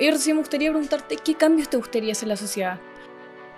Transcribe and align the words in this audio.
Y 0.00 0.10
recién 0.10 0.36
me 0.36 0.40
gustaría 0.40 0.70
preguntarte 0.70 1.16
qué 1.16 1.34
cambios 1.34 1.68
te 1.68 1.76
gustaría 1.76 2.12
hacer 2.12 2.24
en 2.24 2.28
la 2.30 2.36
sociedad. 2.38 2.80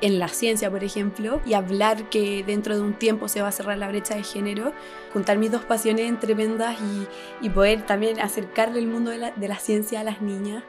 En 0.01 0.19
la 0.19 0.27
ciencia, 0.27 0.69
por 0.73 0.83
ejemplo, 0.83 1.41
y 1.47 1.55
hablar 1.55 2.11
que 2.11 2.43
dentro 2.43 2.75
de 2.75 2.83
un 2.83 2.95
tiempo 2.95 3.29
se 3.29 3.41
va 3.41 3.47
a 3.47 3.53
cerrar 3.53 3.79
la 3.79 3.87
brecha 3.87 4.17
de 4.17 4.25
género, 4.25 4.73
juntar 5.13 5.39
mis 5.39 5.53
dos 5.53 5.63
pasiones 5.63 6.19
tremendas 6.19 6.77
y, 6.81 7.47
y 7.47 7.51
poder 7.51 7.87
también 7.87 8.19
acercarle 8.19 8.81
el 8.81 8.89
mundo 8.89 9.13
de 9.13 9.19
la, 9.19 9.31
de 9.31 9.47
la 9.47 9.57
ciencia 9.61 10.01
a 10.01 10.05
las 10.05 10.21
niñas. 10.21 10.65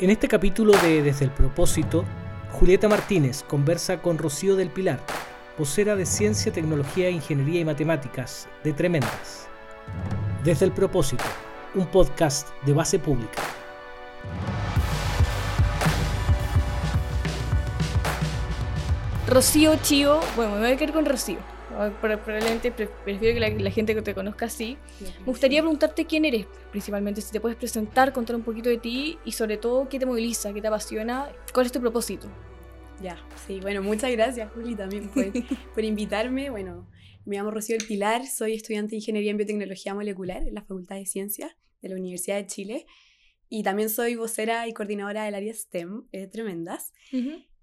En 0.00 0.10
este 0.10 0.26
capítulo 0.26 0.72
de 0.82 1.04
Desde 1.04 1.24
el 1.24 1.30
propósito, 1.30 2.04
Julieta 2.50 2.88
Martínez 2.88 3.44
conversa 3.44 4.02
con 4.02 4.18
Rocío 4.18 4.56
del 4.56 4.70
Pilar, 4.70 4.98
vocera 5.56 5.94
de 5.94 6.04
Ciencia, 6.04 6.52
Tecnología, 6.52 7.10
Ingeniería 7.10 7.60
y 7.60 7.64
Matemáticas 7.64 8.48
de 8.64 8.72
Tremendas. 8.72 9.46
Desde 10.42 10.64
el 10.64 10.72
propósito, 10.72 11.24
un 11.74 11.86
podcast 11.86 12.48
de 12.64 12.72
base 12.72 12.98
pública. 12.98 13.42
Rocío 19.28 19.74
Chío, 19.82 20.20
bueno, 20.36 20.52
me 20.52 20.60
voy 20.60 20.70
a 20.70 20.76
quedar 20.76 20.94
con 20.94 21.04
Rocío. 21.04 21.38
Probablemente 22.00 22.70
prefiero 22.70 23.34
que 23.34 23.60
la, 23.60 23.70
gente 23.70 23.94
que 23.94 24.00
te 24.00 24.14
conozca 24.14 24.46
así. 24.46 24.78
Me 25.00 25.26
gustaría 25.26 25.60
preguntarte 25.60 26.06
quién 26.06 26.24
eres, 26.24 26.46
principalmente, 26.70 27.20
si 27.20 27.32
te 27.32 27.40
puedes 27.40 27.58
presentar, 27.58 28.12
contar 28.12 28.36
un 28.36 28.42
poquito 28.42 28.68
de 28.68 28.78
ti 28.78 29.18
y 29.24 29.32
sobre 29.32 29.56
todo 29.56 29.88
qué 29.88 29.98
te 29.98 30.06
moviliza, 30.06 30.52
qué 30.52 30.62
te 30.62 30.68
apasiona, 30.68 31.28
cuál 31.52 31.66
es 31.66 31.72
tu 31.72 31.80
propósito. 31.80 32.28
Ya, 33.02 33.18
sí, 33.46 33.60
bueno, 33.60 33.82
muchas 33.82 34.10
gracias 34.12 34.50
Juli 34.54 34.74
también 34.74 35.08
por, 35.08 35.24
por 35.74 35.84
invitarme. 35.84 36.48
Bueno, 36.48 36.86
me 37.26 37.36
llamo 37.36 37.50
Rocío 37.50 37.76
del 37.76 37.86
Pilar, 37.86 38.24
soy 38.26 38.54
estudiante 38.54 38.90
de 38.90 38.96
Ingeniería 38.98 39.32
en 39.32 39.36
Biotecnología 39.36 39.94
Molecular 39.94 40.46
en 40.46 40.54
la 40.54 40.62
Facultad 40.62 40.94
de 40.94 41.06
Ciencias 41.06 41.56
de 41.82 41.88
la 41.88 41.96
Universidad 41.96 42.36
de 42.36 42.46
Chile 42.46 42.86
y 43.48 43.64
también 43.64 43.90
soy 43.90 44.14
vocera 44.14 44.68
y 44.68 44.72
coordinadora 44.72 45.24
del 45.24 45.34
área 45.34 45.52
STEM, 45.52 46.06
eh, 46.12 46.28
tremendas. 46.28 46.92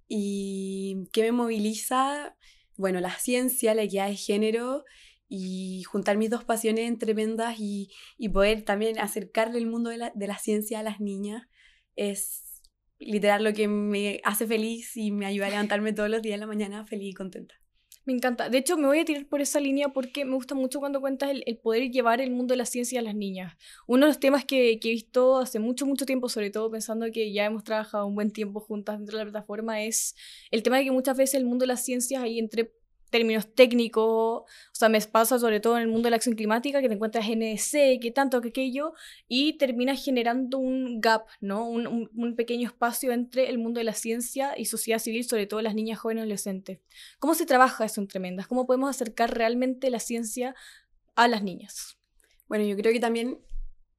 ¿Y 0.10 1.08
qué 1.14 1.24
me 1.24 1.32
moviliza? 1.32 2.36
Bueno, 2.76 3.00
la 3.00 3.18
ciencia, 3.18 3.74
la 3.74 3.84
equidad 3.84 4.10
de 4.10 4.18
género 4.18 4.84
y 5.30 5.84
juntar 5.84 6.18
mis 6.18 6.30
dos 6.30 6.44
pasiones 6.44 6.86
en 6.88 7.00
tremendas 7.00 7.58
y, 7.58 7.90
y 8.18 8.30
poder 8.30 8.64
también 8.64 9.00
acercarle 9.00 9.60
el 9.60 9.68
mundo 9.68 9.90
de 9.90 9.98
la, 9.98 10.12
de 10.14 10.28
la 10.28 10.38
ciencia 10.38 10.80
a 10.80 10.84
las 10.84 11.00
niñas 11.00 11.48
es 11.96 12.62
literal 13.00 13.46
lo 13.46 13.54
que 13.54 13.70
me 13.70 14.20
hace 14.26 14.46
feliz 14.46 14.98
y 14.98 15.12
me 15.12 15.26
ayuda 15.26 15.48
a 15.48 15.52
levantarme 15.52 15.94
todos 15.94 16.10
los 16.10 16.22
días 16.22 16.34
en 16.34 16.42
la 16.42 16.48
mañana 16.48 16.86
feliz 16.86 17.12
y 17.12 17.14
contenta. 17.14 17.63
Me 18.06 18.12
encanta. 18.12 18.50
De 18.50 18.58
hecho, 18.58 18.76
me 18.78 18.88
voy 18.88 19.00
a 19.00 19.06
tirar 19.06 19.26
por 19.28 19.40
esa 19.40 19.62
línea 19.62 19.90
porque 19.90 20.26
me 20.26 20.34
gusta 20.36 20.56
mucho 20.56 20.80
cuando 20.80 21.00
cuentas 21.00 21.32
el, 21.46 21.58
poder 21.58 21.90
llevar 21.90 22.20
el 22.20 22.32
mundo 22.32 22.52
de 22.52 22.58
la 22.58 22.66
ciencia 22.66 23.00
a 23.00 23.04
las 23.04 23.16
niñas. 23.16 23.56
Uno 23.88 24.06
de 24.06 24.10
los 24.10 24.20
temas 24.20 24.44
que, 24.44 24.78
que, 24.80 24.90
he 24.90 24.92
visto 24.92 25.38
hace 25.38 25.60
mucho, 25.60 25.86
mucho 25.86 26.06
tiempo, 26.06 26.28
sobre 26.28 26.50
todo 26.50 26.70
pensando 26.70 27.10
que 27.14 27.32
ya 27.32 27.46
hemos 27.46 27.64
trabajado 27.64 28.06
un 28.06 28.16
buen 28.16 28.32
tiempo 28.32 28.60
juntas 28.60 29.00
dentro 29.00 29.18
de 29.18 29.24
la 29.24 29.32
plataforma, 29.32 29.82
es 29.84 30.16
el 30.52 30.64
tema 30.64 30.78
de 30.78 30.84
que 30.84 30.92
muchas 30.92 31.16
veces 31.16 31.36
el 31.36 31.46
mundo 31.46 31.64
de 31.64 31.68
las 31.68 31.86
ciencias 31.86 32.22
ahí 32.22 32.40
entre 32.40 32.74
términos 33.14 33.54
técnicos, 33.54 34.42
o 34.42 34.46
sea, 34.72 34.90
me 34.90 35.00
pasa 35.02 35.38
sobre 35.38 35.60
todo 35.60 35.78
en 35.78 35.84
el 35.84 35.88
mundo 35.88 36.08
de 36.08 36.10
la 36.10 36.16
acción 36.16 36.36
climática, 36.36 36.82
que 36.82 36.88
te 36.88 36.96
encuentras 36.96 37.28
NDC, 37.28 38.02
que 38.02 38.12
tanto, 38.12 38.42
que 38.42 38.50
aquello, 38.50 38.94
y 39.28 39.60
terminas 39.60 40.04
generando 40.04 40.58
un 40.58 41.00
gap, 41.00 41.28
¿no? 41.40 41.70
Un, 41.70 42.10
un, 42.12 42.36
pequeño 42.36 42.68
espacio 42.68 43.12
entre 43.12 43.52
el 43.52 43.60
mundo 43.60 43.78
de 43.78 43.84
la 43.84 43.94
ciencia 43.94 44.58
y 44.58 44.66
sociedad 44.66 44.98
civil, 44.98 45.24
sobre 45.26 45.46
todo 45.46 45.62
las 45.62 45.76
niñas 45.76 46.00
jóvenes 46.00 46.22
y 46.22 46.24
adolescentes. 46.24 46.80
¿Cómo 47.20 47.36
se 47.36 47.46
trabaja 47.46 47.86
eso 47.86 48.02
en 48.02 48.08
Tremendas? 48.08 48.48
¿Cómo 48.48 48.66
podemos 48.66 48.90
acercar 48.90 49.38
realmente 49.38 49.92
la 49.92 50.00
ciencia 50.00 50.56
a 51.16 51.28
las 51.28 51.44
niñas? 51.44 52.00
Bueno, 52.48 52.66
yo 52.66 52.76
creo 52.76 52.92
que 52.92 53.00
también 53.00 53.38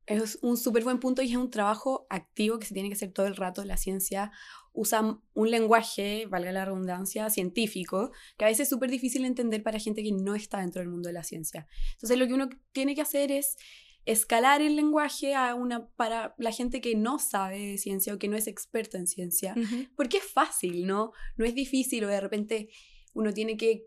es 0.07 0.39
un 0.42 0.57
súper 0.57 0.83
buen 0.83 0.98
punto 0.98 1.23
y 1.23 1.31
es 1.31 1.37
un 1.37 1.53
trabajo 1.53 2.09
activo 2.11 2.59
que 2.59 2.67
se 2.67 2.75
tiene 2.75 2.89
que 2.89 2.97
hacer 2.97 3.12
todo 3.12 3.27
el 3.27 3.37
rato. 3.37 3.65
La 3.65 3.77
ciencia 3.77 4.33
usa 4.74 5.18
un 5.35 5.51
lenguaje, 5.51 6.27
valga 6.27 6.52
la 6.52 6.64
redundancia, 6.64 7.30
científico, 7.30 8.11
que 8.36 8.45
a 8.45 8.48
veces 8.48 8.64
es 8.64 8.68
súper 8.68 8.90
difícil 8.90 9.23
de 9.23 9.29
entender 9.29 9.62
para 9.62 9.79
gente 9.79 10.02
que 10.02 10.12
no 10.12 10.35
está 10.35 10.58
dentro 10.58 10.80
del 10.80 10.90
mundo 10.90 11.08
de 11.08 11.14
la 11.14 11.23
ciencia. 11.23 11.67
Entonces 11.92 12.18
lo 12.18 12.27
que 12.27 12.35
uno 12.35 12.51
tiene 12.73 12.95
que 12.95 13.01
hacer 13.01 13.30
es 13.30 13.57
escalar 14.05 14.61
el 14.61 14.77
lenguaje 14.77 15.35
a 15.35 15.55
una, 15.55 15.86
para 15.90 16.35
la 16.39 16.51
gente 16.51 16.80
que 16.80 16.96
no 16.96 17.18
sabe 17.18 17.58
de 17.58 17.79
ciencia 17.79 18.12
o 18.12 18.18
que 18.18 18.29
no 18.29 18.36
es 18.36 18.48
experto 18.48 18.98
en 18.98 19.07
ciencia, 19.07 19.55
porque 19.96 20.18
es 20.18 20.24
fácil, 20.24 20.86
¿no? 20.86 21.12
No 21.36 21.45
es 21.45 21.55
difícil 21.55 22.05
o 22.05 22.08
de 22.08 22.20
repente 22.20 22.68
uno 23.14 23.33
tiene 23.33 23.56
que 23.56 23.85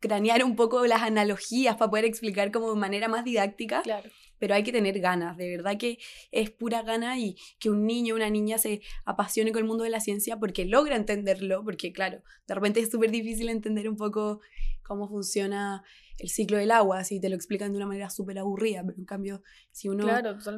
cranear 0.00 0.44
un 0.44 0.54
poco 0.54 0.86
las 0.86 1.02
analogías 1.02 1.76
para 1.76 1.90
poder 1.90 2.04
explicar 2.04 2.52
como 2.52 2.70
de 2.70 2.78
manera 2.78 3.08
más 3.08 3.24
didáctica. 3.24 3.80
Claro 3.82 4.10
pero 4.40 4.54
hay 4.54 4.64
que 4.64 4.72
tener 4.72 4.98
ganas, 4.98 5.36
de 5.36 5.48
verdad 5.48 5.76
que 5.78 5.98
es 6.32 6.50
pura 6.50 6.82
gana 6.82 7.18
y 7.18 7.36
que 7.60 7.70
un 7.70 7.86
niño 7.86 8.16
una 8.16 8.30
niña 8.30 8.58
se 8.58 8.80
apasione 9.04 9.52
con 9.52 9.60
el 9.60 9.68
mundo 9.68 9.84
de 9.84 9.90
la 9.90 10.00
ciencia 10.00 10.38
porque 10.38 10.64
logra 10.64 10.96
entenderlo, 10.96 11.62
porque 11.62 11.92
claro, 11.92 12.22
de 12.48 12.54
repente 12.54 12.80
es 12.80 12.90
súper 12.90 13.12
difícil 13.12 13.50
entender 13.50 13.88
un 13.88 13.96
poco 13.96 14.40
cómo 14.82 15.08
funciona 15.08 15.84
el 16.18 16.28
ciclo 16.28 16.56
del 16.58 16.70
agua, 16.70 17.04
si 17.04 17.20
te 17.20 17.28
lo 17.28 17.36
explican 17.36 17.70
de 17.70 17.76
una 17.76 17.86
manera 17.86 18.10
súper 18.10 18.38
aburrida, 18.38 18.82
pero 18.84 18.98
en 18.98 19.04
cambio, 19.04 19.42
si 19.70 19.88
uno 19.88 20.06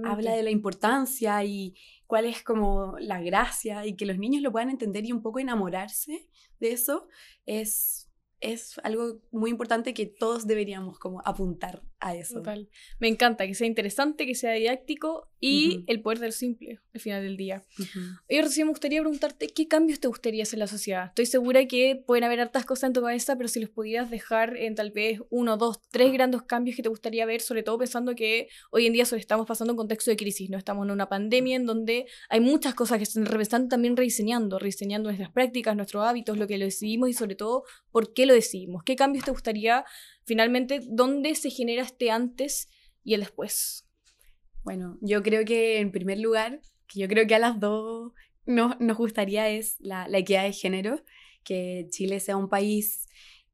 habla 0.05 0.33
de 0.33 0.43
la 0.43 0.51
importancia 0.51 1.45
y 1.45 1.75
cuál 2.07 2.25
es 2.25 2.43
como 2.43 2.97
la 2.99 3.21
gracia 3.21 3.85
y 3.85 3.95
que 3.95 4.07
los 4.07 4.19
niños 4.19 4.43
lo 4.43 4.51
puedan 4.51 4.71
entender 4.71 5.05
y 5.05 5.13
un 5.13 5.23
poco 5.23 5.39
enamorarse 5.39 6.29
de 6.61 6.73
eso, 6.73 7.09
es 7.47 8.09
es 8.43 8.81
algo 8.83 9.21
muy 9.31 9.51
importante 9.51 9.95
que 9.95 10.07
todos 10.07 10.47
deberíamos 10.49 10.99
como 10.99 11.23
apuntar 11.25 11.81
a 12.03 12.17
eso. 12.17 12.35
Total. 12.35 12.69
Me 12.99 13.09
encanta 13.09 13.47
que 13.47 13.55
sea 13.55 13.67
interesante, 13.67 14.27
que 14.27 14.35
sea 14.35 14.53
didáctico 14.53 15.29
y 15.39 15.85
el 15.87 16.03
poder 16.03 16.19
del 16.19 16.33
simple 16.33 16.81
al 16.93 17.01
final 17.01 17.23
del 17.23 17.37
día. 17.37 17.65
Y 18.29 18.41
recién 18.41 18.67
me 18.67 18.73
gustaría 18.73 19.01
preguntarte 19.01 19.49
qué 19.49 19.67
cambios 19.69 20.01
te 20.01 20.09
gustaría 20.09 20.43
hacer 20.43 20.57
en 20.57 20.61
la 20.61 20.67
sociedad. 20.67 21.07
Estoy 21.07 21.27
segura 21.27 21.67
que 21.67 22.03
pueden 22.05 22.25
haber 22.25 22.41
hartas 22.41 22.65
cosas 22.65 22.89
en 22.89 22.93
tu 22.93 23.03
cabeza, 23.03 23.37
pero 23.37 23.49
si 23.49 23.61
los 23.61 23.71
pudieras 23.71 24.11
dejar 24.11 24.57
en 24.57 24.75
tal 24.75 24.91
vez 24.91 25.21
uno, 25.31 25.57
dos, 25.57 25.81
tres 25.91 26.13
grandes 26.13 26.43
cambios 26.43 26.77
que 26.77 26.83
te 26.83 26.89
gustaría 26.89 27.25
ver, 27.25 27.41
sobre 27.41 27.63
todo 27.63 27.79
pensando 27.79 28.15
que 28.15 28.49
hoy 28.71 28.87
en 28.87 28.93
día 28.93 29.05
estamos 29.05 29.47
pasando 29.47 29.73
un 29.73 29.77
contexto 29.77 30.11
de 30.11 30.17
crisis, 30.17 30.51
no 30.51 30.59
estamos 30.59 30.85
en 30.87 30.91
una 30.91 31.09
pandemia 31.09 31.57
en 31.57 31.67
donde 31.67 32.07
hay 32.29 32.41
muchas 32.41 32.75
cosas 32.75 32.99
que 32.99 33.07
se 33.07 33.23
están 33.41 33.69
también 33.69 33.97
rediseñando, 33.97 34.59
rediseñando 34.59 35.09
nuestras 35.09 35.31
prácticas, 35.31 35.77
nuestros 35.77 36.05
hábitos, 36.05 36.37
lo 36.37 36.49
que 36.49 36.59
lo 36.59 36.65
decidimos 36.65 37.11
y 37.11 37.13
sobre 37.13 37.37
todo 37.37 37.65
por 37.93 38.13
qué 38.13 38.27
lo 38.27 38.35
decidimos. 38.35 38.83
¿Qué 38.85 38.97
cambios 38.97 39.25
te 39.25 39.31
gustaría 39.31 39.85
finalmente? 40.25 40.81
¿Dónde 40.89 41.35
se 41.35 41.51
genera 41.51 41.83
este 41.83 42.11
antes 42.11 42.69
y 43.05 43.15
el 43.15 43.21
después? 43.21 43.87
Bueno, 44.65 44.99
yo 45.01 45.23
creo 45.23 45.45
que 45.45 45.81
en 45.81 45.93
primer 45.93 46.19
lugar, 46.19 46.61
que 46.87 47.01
yo 47.01 47.09
creo 47.09 47.27
que 47.27 47.35
a 47.35 47.39
las 47.39 47.59
dos 47.59 48.13
nos, 48.47 48.79
nos 48.81 48.97
gustaría 48.97 49.49
es 49.49 49.77
la, 49.81 50.09
la 50.09 50.19
equidad 50.19 50.45
de 50.45 50.53
género, 50.53 51.03
que 51.45 51.87
Chile 51.91 52.21
sea 52.21 52.37
un 52.37 52.49
país 52.49 53.09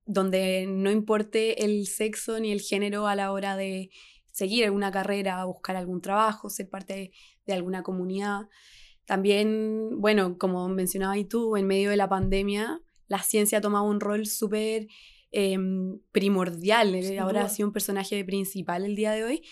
donde 0.04 0.66
no 0.66 0.90
importe 0.90 1.64
el 1.64 1.86
sexo 1.86 2.40
ni 2.40 2.50
el 2.50 2.60
género 2.60 3.06
a 3.06 3.14
la 3.14 3.30
hora 3.30 3.56
de 3.56 3.90
seguir 4.38 4.64
alguna 4.64 4.90
carrera, 4.92 5.44
buscar 5.44 5.76
algún 5.76 6.00
trabajo, 6.00 6.48
ser 6.48 6.70
parte 6.70 7.12
de, 7.44 7.52
alguna 7.52 7.82
comunidad. 7.82 8.48
También, 9.04 10.00
bueno, 10.00 10.38
como 10.38 10.68
mencionabas 10.68 11.18
tú, 11.28 11.56
en 11.56 11.66
medio 11.66 11.90
de 11.90 11.96
la 11.96 12.08
pandemia, 12.08 12.80
la 13.08 13.22
ciencia 13.22 13.58
ha 13.58 13.60
tomado 13.60 13.84
un 13.84 14.00
rol 14.00 14.26
súper 14.26 14.86
em, 15.30 16.00
primordial. 16.12 16.94
Ahora 17.18 17.44
ha 17.44 17.48
sido 17.48 17.68
un 17.68 17.72
personaje 17.72 18.24
principal 18.24 18.84
el 18.84 18.96
día 18.96 19.12
de 19.12 19.24
hoy. 19.24 19.42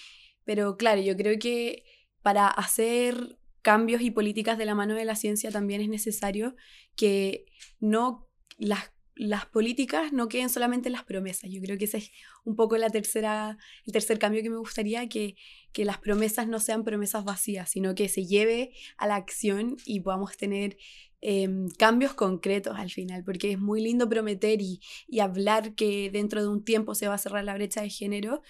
Pero 0.44 0.76
claro, 0.76 1.03
yo 1.03 1.16
creo 1.16 1.38
que 1.38 1.84
para 2.22 2.47
hacer 2.47 3.38
cambios 3.62 4.00
y 4.00 4.12
políticas 4.12 4.59
de 4.59 4.64
la 4.64 4.76
mano 4.76 4.94
de 4.94 5.04
la 5.04 5.16
ciencia 5.16 5.50
también 5.50 5.81
es 5.81 5.88
necesario 5.88 6.54
que 6.94 7.47
no 7.81 8.28
las, 8.59 8.92
las 9.16 9.47
políticas 9.47 10.12
no 10.12 10.28
queden 10.28 10.50
solamente 10.50 10.88
en 10.88 10.92
las 10.92 11.03
promesas. 11.03 11.50
Yo 11.50 11.60
creo 11.60 11.76
que 11.76 11.87
ese 11.87 11.98
es 11.98 12.12
un 12.44 12.54
poco 12.54 12.76
la 12.76 12.91
tercera, 12.91 13.58
el 13.84 13.93
tercer 13.93 14.19
cambio 14.20 14.43
que 14.43 14.50
me 14.50 14.58
gustaría, 14.58 15.08
que, 15.08 15.34
que 15.72 15.84
las 15.84 15.99
promesas 15.99 16.46
no 16.46 16.61
sean 16.61 16.84
promesas 16.84 17.25
vacías, 17.25 17.70
sino 17.70 17.96
que 17.96 18.08
se 18.08 18.25
lleve 18.25 18.72
a 18.99 19.08
la 19.08 19.17
acción 19.17 19.76
y 19.84 20.00
podamos 20.00 20.37
tener 20.37 20.76
em, 21.28 21.69
cambios 21.76 22.14
concretos 22.14 22.76
al 22.78 22.90
final, 22.90 23.25
porque 23.25 23.52
es 23.52 23.58
muy 23.58 23.82
lindo 23.82 24.08
prometer 24.08 24.62
y, 24.62 24.81
y 25.08 25.19
hablar 25.19 25.75
que 25.75 26.08
dentro 26.11 26.40
de 26.40 26.49
un 26.49 26.64
tiempo 26.64 26.94
se 26.94 27.08
va 27.08 27.14
a 27.14 27.19
cerrar 27.19 27.43
la 27.43 27.55
brecha 27.55 27.82
de 27.82 27.90
género, 27.90 28.43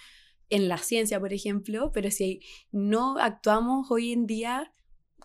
en 0.50 0.68
la 0.68 0.78
ciencia, 0.78 1.18
por 1.18 1.32
ejemplo, 1.32 1.90
pero 1.92 2.10
si 2.10 2.40
no 2.70 3.18
actuamos 3.18 3.90
hoy 3.90 4.12
en 4.12 4.26
día, 4.26 4.72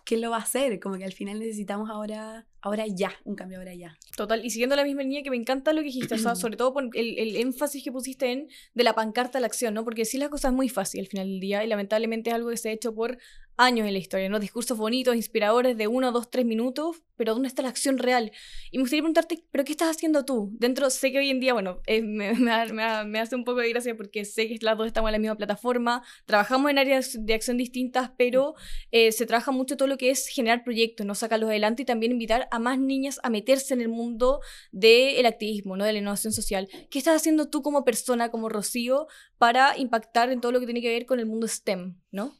¿qué 0.04 0.16
lo 0.16 0.30
va 0.30 0.38
a 0.38 0.40
hacer? 0.40 0.80
Como 0.80 0.96
que 0.96 1.04
al 1.04 1.12
final 1.12 1.38
necesitamos 1.38 1.90
ahora 1.90 2.46
ahora 2.62 2.86
ya, 2.86 3.12
un 3.24 3.34
cambio 3.34 3.58
ahora 3.58 3.74
ya. 3.74 3.98
Total, 4.16 4.44
y 4.44 4.50
siguiendo 4.50 4.76
la 4.76 4.84
misma 4.84 5.02
línea 5.02 5.22
que 5.22 5.30
me 5.30 5.36
encanta 5.36 5.72
lo 5.72 5.80
que 5.80 5.86
dijiste, 5.86 6.14
o 6.14 6.18
sea, 6.18 6.34
sobre 6.36 6.56
todo 6.56 6.72
por 6.72 6.84
el, 6.94 7.18
el, 7.18 7.36
énfasis 7.36 7.82
que 7.82 7.90
pusiste 7.90 8.30
en 8.30 8.48
de 8.72 8.84
la 8.84 8.94
pancarta 8.94 9.38
a 9.38 9.40
la 9.40 9.48
acción, 9.48 9.74
¿no? 9.74 9.84
Porque 9.84 10.04
sí 10.04 10.16
las 10.16 10.28
cosas 10.28 10.52
es 10.52 10.56
muy 10.56 10.68
fácil 10.68 11.00
al 11.00 11.08
final 11.08 11.28
del 11.28 11.40
día 11.40 11.64
y 11.64 11.66
lamentablemente 11.66 12.30
es 12.30 12.36
algo 12.36 12.50
que 12.50 12.56
se 12.56 12.70
ha 12.70 12.72
hecho 12.72 12.94
por 12.94 13.18
años 13.56 13.86
en 13.86 13.92
la 13.92 13.98
historia, 13.98 14.28
¿no? 14.28 14.40
Discursos 14.40 14.78
bonitos, 14.78 15.14
inspiradores 15.14 15.76
de 15.76 15.86
uno, 15.86 16.12
dos, 16.12 16.30
tres 16.30 16.44
minutos, 16.44 17.02
pero 17.16 17.34
¿dónde 17.34 17.48
está 17.48 17.62
la 17.62 17.68
acción 17.68 17.98
real? 17.98 18.32
Y 18.70 18.78
me 18.78 18.82
gustaría 18.82 19.02
preguntarte, 19.02 19.44
¿pero 19.50 19.64
qué 19.64 19.72
estás 19.72 19.90
haciendo 19.90 20.24
tú? 20.24 20.50
Dentro, 20.54 20.90
sé 20.90 21.12
que 21.12 21.18
hoy 21.18 21.30
en 21.30 21.40
día, 21.40 21.52
bueno, 21.52 21.80
eh, 21.86 22.02
me, 22.02 22.32
me, 23.04 23.20
hace 23.20 23.36
un 23.36 23.44
poco 23.44 23.60
de 23.60 23.68
gracia 23.68 23.96
porque 23.96 24.24
sé 24.24 24.48
que 24.48 24.58
las 24.60 24.76
dos 24.76 24.86
estamos 24.86 25.08
en 25.08 25.12
la 25.12 25.18
misma 25.18 25.36
plataforma, 25.36 26.02
trabajamos 26.24 26.70
en 26.70 26.78
áreas 26.78 27.16
de 27.18 27.34
acción 27.34 27.56
distintas, 27.56 28.10
pero 28.16 28.54
eh, 28.90 29.12
se 29.12 29.26
trabaja 29.26 29.52
mucho 29.52 29.76
todo 29.76 29.88
lo 29.88 29.98
que 29.98 30.10
es 30.10 30.26
generar 30.28 30.64
proyectos, 30.64 31.06
¿no? 31.06 31.14
Sacarlos 31.14 31.50
adelante 31.50 31.82
y 31.82 31.84
también 31.84 32.12
invitar 32.12 32.48
a 32.50 32.58
más 32.58 32.78
niñas 32.78 33.20
a 33.22 33.30
meterse 33.30 33.74
en 33.74 33.80
el 33.80 33.88
mundo 33.88 34.40
del 34.72 35.26
activismo, 35.26 35.76
¿no? 35.76 35.84
De 35.84 35.92
la 35.92 35.98
innovación 35.98 36.32
social. 36.32 36.68
¿Qué 36.90 36.98
estás 36.98 37.16
haciendo 37.16 37.48
tú 37.48 37.62
como 37.62 37.84
persona, 37.84 38.30
como 38.30 38.48
Rocío, 38.48 39.06
para 39.38 39.76
impactar 39.78 40.30
en 40.30 40.40
todo 40.40 40.52
lo 40.52 40.60
que 40.60 40.66
tiene 40.66 40.80
que 40.80 40.88
ver 40.88 41.06
con 41.06 41.20
el 41.20 41.26
mundo 41.26 41.46
STEM, 41.46 42.00
¿no? 42.10 42.34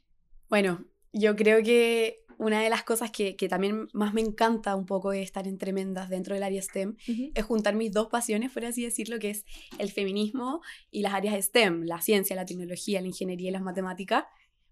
Bueno, 0.49 0.85
yo 1.13 1.37
creo 1.37 1.63
que 1.63 2.23
una 2.39 2.61
de 2.61 2.71
las 2.71 2.83
cosas 2.83 3.11
que, 3.11 3.35
también 3.49 3.89
más 3.93 4.15
me 4.15 4.21
encanta 4.21 4.75
un 4.75 4.87
poco 4.87 5.11
de 5.11 5.23
estar 5.23 5.47
en 5.47 5.59
Tremendas 5.59 6.09
dentro 6.09 6.35
del 6.35 6.43
área 6.43 6.61
STEM 6.61 6.97
es 7.07 7.45
juntar 7.45 7.77
mis 7.77 7.93
dos 7.93 8.09
pasiones, 8.09 8.51
por 8.51 8.65
así 8.65 8.83
decirlo, 8.83 9.19
que 9.19 9.31
es 9.31 9.45
el 9.79 9.93
feminismo 9.93 10.61
y 10.91 11.03
las 11.03 11.15
áreas 11.15 11.45
STEM, 11.45 11.85
la 11.85 12.01
ciencia, 12.01 12.35
la 12.35 12.45
tecnología, 12.45 13.01
la 13.01 13.07
ingeniería 13.07 13.51
y 13.51 13.53
las 13.53 13.63
matemáticas, 13.63 14.25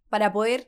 para 0.08 0.32
poder 0.32 0.66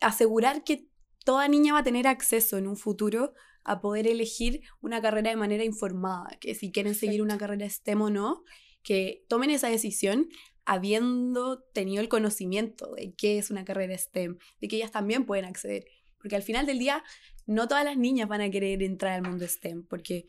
asegurar 0.00 0.64
que 0.64 0.88
toda 1.24 1.48
niña 1.48 1.74
va 1.74 1.80
a 1.80 1.84
tener 1.84 2.06
acceso 2.06 2.56
en 2.56 2.68
un 2.68 2.76
futuro 2.76 3.34
a 3.64 3.80
poder 3.80 4.06
elegir 4.06 4.62
una 4.80 5.02
carrera 5.02 5.30
de 5.30 5.36
manera 5.36 5.64
informada, 5.64 6.38
que 6.40 6.54
si 6.54 6.70
quieren 6.70 6.94
seguir 6.94 7.22
una 7.22 7.38
carrera 7.38 7.68
STEM 7.68 8.00
o 8.00 8.10
no, 8.10 8.44
que 8.82 9.24
tomen 9.28 9.50
esa 9.50 9.68
decisión 9.68 10.28
habiendo 10.66 11.60
tenido 11.60 12.00
el 12.00 12.08
conocimiento 12.08 12.94
de 12.94 13.14
qué 13.14 13.38
es 13.38 13.50
una 13.50 13.64
carrera 13.64 13.96
STEM, 13.96 14.38
de 14.60 14.68
que 14.68 14.76
ellas 14.76 14.92
también 14.92 15.24
pueden 15.24 15.44
acceder. 15.44 15.86
Porque 16.18 16.36
al 16.36 16.42
final 16.42 16.66
del 16.66 16.78
día, 16.78 17.04
no 17.46 17.68
todas 17.68 17.84
las 17.84 17.96
niñas 17.96 18.28
van 18.28 18.40
a 18.40 18.50
querer 18.50 18.82
entrar 18.82 19.12
al 19.12 19.22
mundo 19.28 19.46
STEM, 19.46 19.86
porque 19.86 20.26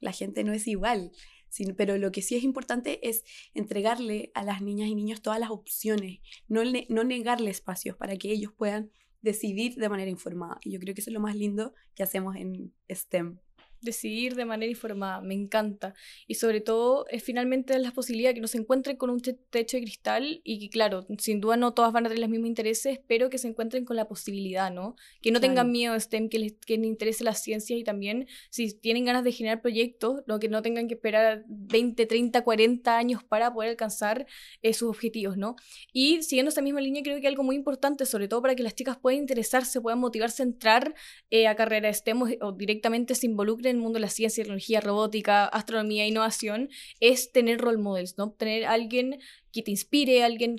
la 0.00 0.12
gente 0.12 0.44
no 0.44 0.52
es 0.52 0.66
igual. 0.66 1.12
pero 1.76 1.98
lo 1.98 2.12
que 2.12 2.22
sí 2.22 2.36
es 2.36 2.44
importante 2.44 3.08
es 3.08 3.24
entregarle 3.54 4.30
a 4.34 4.44
las 4.44 4.62
niñas 4.62 4.88
y 4.88 4.94
niños 4.94 5.22
todas 5.22 5.40
las 5.40 5.50
opciones, 5.50 6.20
no, 6.48 6.62
no 6.88 7.04
negarle 7.04 7.50
espacios 7.50 7.96
para 7.96 8.16
que 8.16 8.30
ellos 8.30 8.52
puedan 8.52 8.90
decidir 9.22 9.74
de 9.74 9.88
manera 9.88 10.10
informada. 10.10 10.58
Y 10.64 10.72
yo 10.72 10.80
creo 10.80 10.94
que 10.94 11.00
eso 11.00 11.10
es 11.10 11.14
lo 11.14 11.20
más 11.20 11.36
lindo 11.36 11.74
que 11.94 12.02
hacemos 12.02 12.36
en 12.36 12.72
STEM 12.88 13.38
decidir 13.80 14.34
de 14.34 14.44
manera 14.44 14.70
informada, 14.70 15.20
me 15.20 15.34
encanta. 15.34 15.94
Y 16.26 16.34
sobre 16.34 16.60
todo 16.60 17.06
es 17.08 17.22
finalmente 17.22 17.78
la 17.78 17.92
posibilidad 17.92 18.34
que 18.34 18.40
no 18.40 18.48
se 18.48 18.58
encuentren 18.58 18.96
con 18.96 19.10
un 19.10 19.20
techo 19.20 19.76
de 19.76 19.82
cristal 19.82 20.40
y 20.44 20.58
que 20.58 20.68
claro, 20.68 21.06
sin 21.18 21.40
duda 21.40 21.56
no 21.56 21.72
todas 21.72 21.92
van 21.92 22.06
a 22.06 22.08
tener 22.08 22.20
los 22.20 22.30
mismos 22.30 22.48
intereses, 22.48 23.00
pero 23.06 23.30
que 23.30 23.38
se 23.38 23.48
encuentren 23.48 23.84
con 23.84 23.96
la 23.96 24.08
posibilidad, 24.08 24.72
¿no? 24.72 24.96
Que 25.22 25.30
no 25.30 25.40
tengan 25.40 25.70
miedo 25.70 25.94
de 25.94 26.00
STEM, 26.00 26.28
que 26.28 26.38
les, 26.38 26.52
que 26.52 26.76
les 26.76 26.86
interese 26.86 27.24
la 27.24 27.34
ciencia 27.34 27.76
y 27.76 27.84
también 27.84 28.26
si 28.50 28.72
tienen 28.72 29.04
ganas 29.04 29.24
de 29.24 29.32
generar 29.32 29.60
proyectos, 29.60 30.22
¿no? 30.26 30.38
que 30.38 30.48
no 30.48 30.62
tengan 30.62 30.88
que 30.88 30.94
esperar 30.94 31.44
20, 31.46 32.06
30, 32.06 32.42
40 32.42 32.96
años 32.96 33.22
para 33.24 33.52
poder 33.52 33.70
alcanzar 33.70 34.26
eh, 34.62 34.72
sus 34.72 34.88
objetivos, 34.88 35.36
¿no? 35.36 35.56
Y 35.92 36.22
siguiendo 36.22 36.50
esa 36.50 36.62
misma 36.62 36.80
línea, 36.80 37.02
creo 37.02 37.20
que 37.20 37.28
algo 37.28 37.42
muy 37.42 37.56
importante, 37.56 38.06
sobre 38.06 38.28
todo 38.28 38.42
para 38.42 38.54
que 38.54 38.62
las 38.62 38.74
chicas 38.74 38.98
puedan 38.98 39.20
interesarse, 39.20 39.80
puedan 39.80 40.00
motivarse 40.00 40.42
a 40.42 40.46
entrar 40.46 40.94
eh, 41.30 41.46
a 41.46 41.54
carrera 41.54 41.92
STEM 41.92 42.22
o 42.40 42.52
directamente 42.52 43.14
se 43.14 43.26
involucren 43.26 43.69
en 43.70 43.76
el 43.76 43.82
mundo 43.82 43.98
de 43.98 44.02
la 44.02 44.10
ciencia, 44.10 44.42
tecnología, 44.42 44.80
robótica, 44.80 45.46
astronomía, 45.46 46.06
innovación, 46.06 46.68
es 47.00 47.32
tener 47.32 47.60
role 47.60 47.78
models, 47.78 48.18
¿no? 48.18 48.32
Tener 48.32 48.66
alguien 48.66 49.18
que 49.52 49.62
te 49.62 49.70
inspire, 49.70 50.22
alguien 50.22 50.56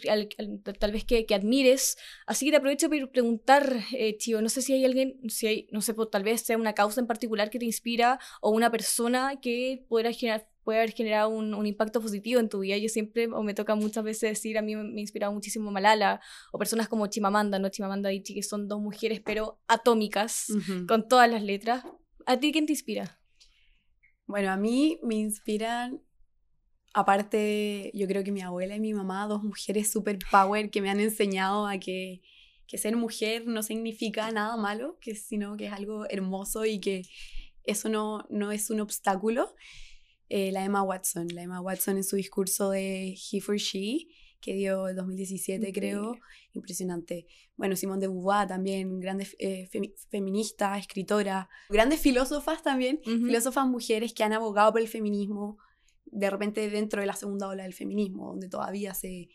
tal 0.79 0.91
vez 0.91 1.05
que, 1.05 1.25
que, 1.25 1.35
admires. 1.35 1.97
Así 2.25 2.45
que 2.45 2.51
te 2.51 2.57
aprovecho 2.57 2.89
para 2.89 3.07
preguntar, 3.07 3.73
eh, 3.93 4.17
no 4.41 4.49
sé 4.49 4.61
si 4.61 4.73
hay 4.73 4.85
alguien, 4.85 5.19
si 5.29 5.47
hay, 5.47 5.67
no 5.71 5.81
sé, 5.81 5.93
pues, 5.93 6.09
tal 6.09 6.23
vez 6.23 6.41
sea 6.41 6.57
una 6.57 6.73
causa 6.73 6.99
en 6.99 7.07
particular 7.07 7.49
que 7.49 7.59
te 7.59 7.65
inspira 7.65 8.19
o 8.41 8.51
una 8.51 8.71
persona 8.71 9.39
que 9.41 9.85
pueda 9.87 10.11
generar 10.11 10.47
puede 10.63 10.79
haber 10.79 10.91
generado 10.91 11.29
un, 11.29 11.53
un, 11.53 11.65
impacto 11.65 12.01
positivo 12.01 12.39
en 12.39 12.49
tu 12.49 12.59
vida. 12.59 12.77
Yo 12.77 12.89
siempre, 12.89 13.27
o 13.27 13.43
me 13.43 13.53
toca 13.53 13.75
muchas 13.75 14.03
veces 14.03 14.29
decir, 14.29 14.57
a 14.57 14.61
mí 14.61 14.75
me, 14.75 14.99
ha 14.99 15.01
inspirado 15.01 15.33
muchísimo 15.33 15.71
Malala, 15.71 16.21
o 16.51 16.59
personas 16.59 16.87
como 16.87 17.07
Chimamanda, 17.07 17.59
¿no? 17.59 17.69
Chimamanda 17.69 18.11
y 18.11 18.17
Ichi, 18.17 18.35
que 18.35 18.43
son 18.43 18.67
dos 18.67 18.79
mujeres, 18.79 19.21
pero 19.23 19.59
atómicas, 19.67 20.47
con 20.87 21.07
todas 21.07 21.29
las 21.29 21.43
letras. 21.43 21.83
¿A 22.25 22.39
ti 22.39 22.51
quién 22.51 22.65
te 22.65 22.73
inspira? 22.73 23.19
Bueno, 24.27 24.51
a 24.51 24.57
mí 24.57 24.99
me 25.03 25.15
inspiran, 25.15 26.01
aparte, 26.93 27.91
yo 27.93 28.07
creo 28.07 28.23
que 28.23 28.31
mi 28.31 28.41
abuela 28.41 28.75
y 28.75 28.79
mi 28.79 28.93
mamá, 28.93 29.27
dos 29.27 29.43
mujeres 29.43 29.91
super 29.91 30.17
power 30.29 30.69
que 30.71 30.81
me 30.81 30.89
han 30.89 30.99
enseñado 30.99 31.67
a 31.67 31.77
que, 31.79 32.21
que 32.67 32.77
ser 32.77 32.95
mujer 32.95 33.45
no 33.47 33.63
significa 33.63 34.31
nada 34.31 34.55
malo, 34.57 34.97
que, 35.01 35.15
sino 35.15 35.57
que 35.57 35.65
es 35.65 35.73
algo 35.73 36.05
hermoso 36.09 36.65
y 36.65 36.79
que 36.79 37.03
eso 37.63 37.89
no, 37.89 38.25
no 38.29 38.51
es 38.51 38.69
un 38.69 38.79
obstáculo. 38.79 39.53
Eh, 40.29 40.51
la 40.53 40.63
Emma 40.63 40.81
Watson, 40.81 41.27
la 41.33 41.41
Emma 41.41 41.59
Watson 41.59 41.97
en 41.97 42.05
su 42.05 42.15
discurso 42.15 42.69
de 42.69 43.17
He 43.31 43.41
for 43.41 43.57
She, 43.57 44.07
que 44.41 44.53
dio 44.53 44.89
en 44.89 44.95
2017, 44.95 45.71
creo. 45.71 46.17
Impresionante. 46.53 47.27
Bueno, 47.55 47.75
Simone 47.75 48.01
de 48.01 48.07
Beauvoir 48.07 48.47
también, 48.47 48.99
grandes 48.99 49.35
eh, 49.39 49.69
feminista, 50.09 50.77
escritora. 50.77 51.49
Grandes 51.69 52.01
filósofas 52.01 52.63
también, 52.63 52.99
filósofas 53.03 53.67
mujeres 53.67 54.13
que 54.13 54.23
han 54.23 54.33
abogado 54.33 54.71
por 54.71 54.81
el 54.81 54.87
feminismo, 54.87 55.57
de 56.05 56.29
repente 56.29 56.69
dentro 56.69 57.01
de 57.01 57.07
la 57.07 57.13
segunda 57.13 57.47
ola 57.47 57.63
del 57.63 57.73
feminismo, 57.73 58.27
donde 58.27 58.49
todavía 58.49 58.93
se 58.93 59.29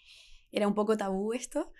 era 0.52 0.68
un 0.68 0.74
poco 0.74 0.96
tabú 0.96 1.32
esto. 1.32 1.72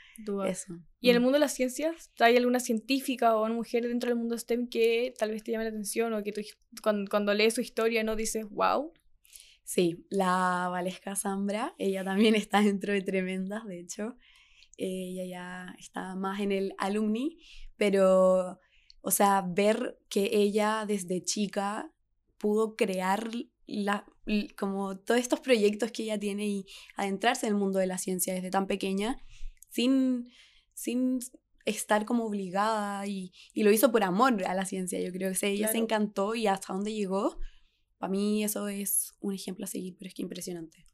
Eso. 0.46 0.74
¿Y 1.00 1.10
en 1.10 1.16
el 1.16 1.20
mm. 1.20 1.22
mundo 1.22 1.36
de 1.36 1.40
las 1.40 1.54
ciencias? 1.54 2.12
¿Hay 2.18 2.36
alguna 2.36 2.60
científica 2.60 3.36
o 3.36 3.44
una 3.44 3.54
mujer 3.54 3.86
dentro 3.86 4.10
del 4.10 4.18
mundo 4.18 4.36
STEM 4.36 4.68
que 4.68 5.14
tal 5.18 5.30
vez 5.30 5.42
te 5.42 5.52
llame 5.52 5.64
la 5.64 5.70
atención 5.70 6.12
o 6.12 6.22
que 6.22 6.32
tú, 6.32 6.42
cuando, 6.82 7.08
cuando 7.10 7.32
lees 7.32 7.54
su 7.54 7.60
historia 7.60 8.04
no 8.04 8.16
dices, 8.16 8.46
wow? 8.50 8.92
Sí, 9.66 10.06
la 10.10 10.68
Valesca 10.70 11.16
Zambra, 11.16 11.74
ella 11.76 12.04
también 12.04 12.34
está 12.36 12.60
dentro 12.60 12.92
de 12.92 13.02
Tremendas, 13.02 13.66
de 13.66 13.80
hecho. 13.80 14.16
ella 14.78 15.24
ya 15.24 15.74
está 15.76 16.14
más 16.14 16.40
en 16.40 16.52
el 16.52 16.74
alumni, 16.78 17.40
pero, 17.76 18.60
o 19.00 19.10
sea, 19.10 19.44
ver 19.44 19.98
que 20.08 20.30
ella 20.32 20.84
desde 20.86 21.20
chica 21.20 21.92
pudo 22.38 22.76
crear 22.76 23.28
la, 23.66 24.06
como 24.56 24.98
todos 25.00 25.18
estos 25.20 25.40
proyectos 25.40 25.90
que 25.90 26.04
ella 26.04 26.20
tiene 26.20 26.46
y 26.46 26.66
adentrarse 26.96 27.48
en 27.48 27.54
el 27.54 27.58
mundo 27.58 27.80
de 27.80 27.88
la 27.88 27.98
ciencia 27.98 28.34
desde 28.34 28.50
tan 28.50 28.68
pequeña, 28.68 29.20
sin, 29.68 30.30
sin 30.74 31.18
estar 31.64 32.04
como 32.04 32.24
obligada 32.24 33.04
y, 33.08 33.32
y 33.52 33.64
lo 33.64 33.72
hizo 33.72 33.90
por 33.90 34.04
amor 34.04 34.44
a 34.44 34.54
la 34.54 34.64
ciencia. 34.64 35.00
Yo 35.00 35.10
creo 35.10 35.32
que 35.32 35.48
ella 35.48 35.66
se 35.66 35.78
encantó 35.78 36.36
y 36.36 36.46
hasta 36.46 36.72
dónde 36.72 36.94
llegó 36.94 37.36
para 37.98 38.10
mí 38.10 38.44
eso 38.44 38.68
es 38.68 39.14
un 39.20 39.34
ejemplo 39.34 39.64
a 39.64 39.68
seguir, 39.68 39.96
pero 39.98 40.08
es 40.08 40.14
que 40.14 40.22
impresionante. 40.22 40.86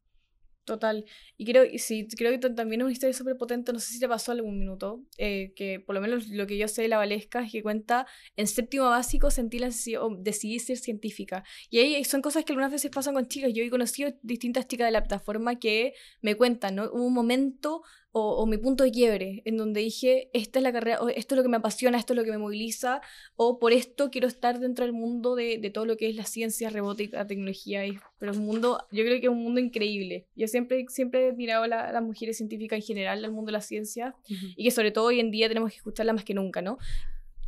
Total. 0.64 1.04
Y 1.37 1.44
creo, 1.44 1.64
sí, 1.76 2.06
creo 2.16 2.31
que 2.31 2.38
también 2.38 2.82
es 2.82 2.84
una 2.84 2.93
historia 2.93 3.12
súper 3.12 3.37
potente, 3.37 3.72
no 3.72 3.81
sé 3.81 3.94
si 3.94 3.99
te 3.99 4.08
pasó 4.08 4.31
algún 4.31 4.60
minuto, 4.60 5.03
eh, 5.19 5.53
que 5.56 5.81
por 5.81 5.96
lo 5.96 6.00
menos 6.00 6.29
lo 6.29 6.46
que 6.46 6.56
yo 6.56 6.69
sé 6.69 6.82
de 6.82 6.88
la 6.88 6.98
Valesca 6.98 7.43
es 7.43 7.50
que 7.50 7.65
cuenta 7.65 8.06
en 8.36 8.46
séptimo 8.46 8.84
básico 8.84 9.32
sentí 9.32 9.58
la 9.58 9.70
decidí 10.19 10.58
ser 10.60 10.76
científica. 10.76 11.43
Y 11.69 11.79
ahí 11.79 12.05
son 12.05 12.22
cosas 12.22 12.44
que 12.44 12.53
algunas 12.53 12.70
veces 12.70 12.93
pasan 12.93 13.15
con 13.15 13.26
chicas. 13.26 13.53
Yo 13.53 13.65
he 13.65 13.70
conocido 13.70 14.12
distintas 14.22 14.69
chicas 14.69 14.86
de 14.86 14.93
la 14.93 15.00
plataforma 15.00 15.58
que 15.58 15.94
me 16.20 16.36
cuentan, 16.36 16.76
¿no? 16.76 16.84
Hubo 16.84 17.06
un 17.06 17.15
momento 17.15 17.82
o, 18.14 18.46
mi 18.46 18.58
punto 18.58 18.84
de 18.84 18.90
quiebre, 18.90 19.42
en 19.46 19.56
donde 19.56 19.81
dije, 19.81 20.28
esta 20.34 20.58
es 20.58 20.62
la 20.62 20.70
carrera, 20.70 20.98
esto 21.16 21.34
es 21.34 21.36
lo 21.36 21.42
que 21.42 21.48
me 21.48 21.56
apasiona, 21.56 21.96
esto 21.96 22.12
es 22.12 22.19
lo 22.19 22.24
que 22.24 22.31
me 22.31 22.36
moviliza, 22.36 23.00
o 23.36 23.58
por 23.58 23.72
esto 23.72 24.10
quiero 24.10 24.28
estar 24.28 24.60
dentro 24.60 24.84
del 24.84 24.92
mundo 24.92 25.34
de, 25.34 25.56
de 25.56 25.70
todo 25.70 25.86
lo 25.86 25.96
que 25.96 26.10
es 26.10 26.16
la 26.16 26.26
ciencia, 26.26 26.69
robótica, 26.69 27.26
tecnología, 27.26 27.86
y, 27.86 27.98
pero 28.19 28.32
es 28.32 28.38
un 28.38 28.44
mundo, 28.44 28.86
yo 28.92 29.02
creo 29.02 29.19
que 29.19 29.26
es 29.26 29.32
un 29.32 29.42
mundo 29.42 29.60
increíble. 29.60 30.26
Yo 30.36 30.46
siempre, 30.46 30.84
siempre 30.88 31.24
he 31.24 31.31
admirado 31.31 31.64
a, 31.64 31.69
las 31.69 32.02
mujeres 32.02 32.36
científicas 32.36 32.76
en 32.76 32.82
general, 32.82 33.24
al 33.24 33.32
mundo 33.32 33.46
de 33.46 33.52
la 33.52 33.62
ciencia, 33.62 34.14
y 34.28 34.64
que 34.64 34.70
sobre 34.70 34.90
todo 34.90 35.06
hoy 35.06 35.19
en 35.19 35.31
día 35.31 35.48
tenemos 35.48 35.70
que 35.70 35.76
escucharla 35.76 36.12
más 36.12 36.24
que 36.24 36.34
nunca, 36.34 36.60
¿no? 36.60 36.76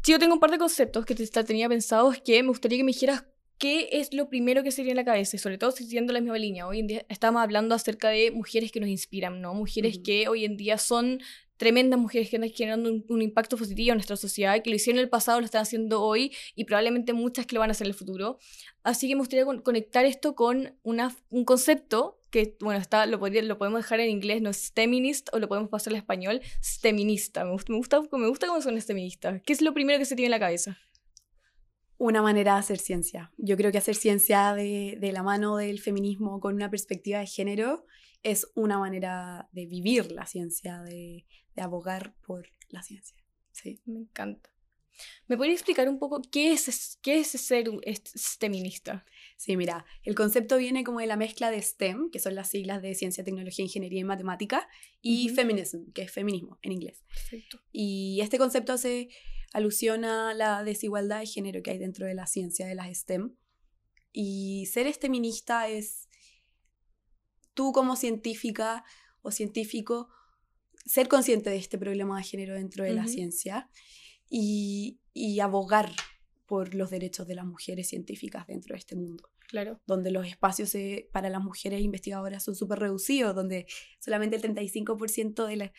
Sí, 0.03 0.13
yo 0.13 0.19
tengo 0.19 0.35
un 0.35 0.41
par 0.41 0.51
de 0.51 0.59
conceptos 0.59 1.05
que 1.05 1.15
te, 1.15 1.27
tenía 1.45 1.69
pensados 1.69 2.19
que 2.21 2.43
me 2.43 2.49
gustaría 2.49 2.79
que 2.79 2.85
me 2.85 2.93
dijeras 2.93 3.25
¿qué 3.65 3.89
es 3.93 4.13
lo 4.13 4.29
primero 4.29 4.63
que 4.63 4.71
sería 4.71 4.93
en 4.93 4.97
la 4.97 5.07
cabeza? 5.07 5.37
Y 5.37 5.39
sobre 5.39 5.57
todo 5.57 5.71
siguiendo 5.71 6.13
la 6.13 6.21
misma 6.21 6.37
línea. 6.37 6.67
Hoy 6.67 6.81
en 6.81 6.87
día 6.87 7.07
estamos 7.09 7.41
hablando 7.41 7.75
acerca 7.75 8.11
de 8.11 8.31
mujeres 8.31 8.71
que 8.71 8.79
nos 8.79 8.91
inspiran, 8.91 9.41
¿no? 9.41 9.55
Mujeres 9.55 10.01
que 10.05 10.29
hoy 10.29 10.45
en 10.45 10.59
día 10.59 10.77
son 10.77 11.23
tremendas 11.57 11.99
mujeres 11.99 12.29
que 12.29 12.37
están 12.37 12.51
generando 12.51 12.93
un, 13.09 13.23
impacto 13.23 13.57
positivo 13.57 13.93
en 13.93 13.97
nuestra 13.97 14.17
sociedad, 14.17 14.61
que 14.63 14.69
lo 14.69 14.77
hicieron 14.77 14.99
en 14.99 15.05
el 15.05 15.09
pasado, 15.09 15.41
lo 15.41 15.47
están 15.47 15.63
haciendo 15.63 16.03
hoy 16.03 16.31
y 16.55 16.65
probablemente 16.65 17.15
muchas 17.15 17.47
que 17.47 17.55
lo 17.55 17.61
van 17.61 17.71
a 17.71 17.73
hacer 17.73 17.87
en 17.87 17.93
el 17.93 17.95
futuro. 17.95 18.39
Así 18.83 19.09
que 19.09 19.15
me 19.15 19.21
gustaría 19.21 19.47
conectar 19.47 20.05
esto 20.05 20.35
con 20.35 20.77
una, 20.83 21.17
un 21.31 21.47
concepto 21.47 22.21
que, 22.31 22.59
bueno, 22.61 22.79
está, 22.79 23.07
lo, 23.07 23.19
podría, 23.19 23.41
lo 23.41 23.57
podemos 23.57 23.81
dejar 23.81 23.99
en 24.01 24.11
inglés, 24.11 24.43
no 24.43 24.51
es 24.51 24.59
STEMinist, 24.59 25.31
o 25.33 25.39
lo 25.39 25.49
podemos 25.49 25.71
pasar 25.71 25.95
al 25.95 26.01
español, 26.01 26.43
STEMinista. 26.63 27.47
Me 27.47 27.53
gusta, 27.53 27.73
me 27.73 27.79
gusta, 27.79 28.01
me 28.13 28.29
gusta 28.29 28.47
cómo 28.47 28.61
son 28.61 28.79
STEMinistas. 28.79 29.41
¿Qué 29.41 29.55
es 29.55 29.63
lo 29.63 29.73
primero 29.73 29.99
que 29.99 30.05
se 30.05 30.17
tiene 30.17 30.27
en 30.27 30.33
la 30.33 30.41
cabeza? 30.41 30.79
Una 31.99 32.23
manera 32.23 32.55
de 32.55 32.61
hacer 32.61 32.79
ciencia. 32.79 33.33
Yo 33.37 33.57
creo 33.57 33.71
que 33.73 33.79
hacer 33.79 33.95
ciencia 33.95 34.55
de, 34.55 34.97
de, 35.01 35.13
la 35.13 35.23
mano 35.23 35.57
del 35.57 35.81
feminismo 35.81 36.41
con 36.41 36.55
una 36.55 36.71
perspectiva 36.71 37.21
de 37.21 37.27
género 37.27 37.87
es 38.23 38.51
una 38.55 38.79
manera 38.79 39.49
de 39.53 39.67
vivir 39.67 40.11
la 40.13 40.27
ciencia, 40.27 40.81
de, 40.83 41.27
de 41.55 41.63
abogar 41.63 42.15
por 42.27 42.49
la 42.69 42.83
ciencia. 42.83 43.17
Sí. 43.53 43.81
Me 43.85 44.01
encanta. 44.01 44.51
¿Me 45.27 45.37
podría 45.37 45.55
explicar 45.55 45.89
un 45.89 45.99
poco 45.99 46.23
qué 46.31 46.53
es, 46.53 46.99
qué 47.03 47.19
es 47.19 47.29
ser 47.29 47.69
STEMinista? 48.17 49.05
Sí, 49.37 49.57
mira, 49.57 49.85
el 50.05 50.15
concepto 50.15 50.57
viene 50.57 50.85
como 50.85 51.01
de 51.01 51.07
la 51.07 51.17
mezcla 51.17 51.51
de 51.51 51.61
STEM, 51.61 52.11
que 52.11 52.21
son 52.21 52.35
las 52.35 52.51
siglas 52.51 52.83
de 52.83 52.95
Ciencia, 52.95 53.25
Tecnología, 53.25 53.65
Ingeniería 53.65 54.01
y 54.01 54.05
Matemática, 54.05 54.69
y 55.03 55.31
Feminism, 55.31 55.91
que 55.93 56.03
es 56.03 56.13
feminismo 56.13 56.59
en 56.63 56.73
inglés. 56.73 57.03
Perfecto. 57.09 57.61
Y 57.73 58.21
este 58.23 58.39
concepto 58.39 58.73
hace 58.73 59.09
alusión 59.55 60.05
a 60.05 60.35
la 60.35 60.65
desigualdad 60.65 61.21
de 61.21 61.27
género 61.27 61.63
que 61.63 61.71
hay 61.71 61.79
dentro 61.79 62.07
de 62.07 62.15
la 62.15 62.27
ciencia 62.27 62.67
de 62.67 62.75
las 62.75 62.95
STEM. 62.95 63.35
Y 64.13 64.67
ser 64.67 64.93
STEMinista 64.93 65.69
es 65.69 66.09
tú 67.55 67.73
como 67.73 67.97
científica 67.97 68.85
o 69.23 69.31
científico 69.31 70.09
ser 70.85 71.09
consciente 71.09 71.51
de 71.51 71.57
este 71.57 71.79
problema 71.79 72.19
de 72.19 72.25
género 72.25 72.55
dentro 72.55 72.85
de 72.85 72.93
la 72.93 73.07
ciencia 73.07 73.71
y, 74.29 75.01
y 75.15 75.41
abogar 75.41 75.91
por 76.47 76.75
los 76.75 76.91
derechos 76.91 77.27
de 77.27 77.37
las 77.37 77.47
mujeres 77.47 77.89
científicas 77.89 78.47
dentro 78.47 78.75
de 78.75 78.81
este 78.81 78.97
mundo. 78.97 79.31
Claro. 79.49 79.81
Donde 79.87 80.11
los 80.11 80.27
espacios 80.27 80.77
para 81.13 81.31
las 81.31 81.43
mujeres 81.43 81.81
investigadoras 81.81 82.43
son 82.43 82.57
súper 82.57 82.81
reducidos, 82.81 83.35
donde 83.37 83.67
solamente 84.01 84.37
el 84.37 84.43
35% 84.43 85.47
de 85.47 85.73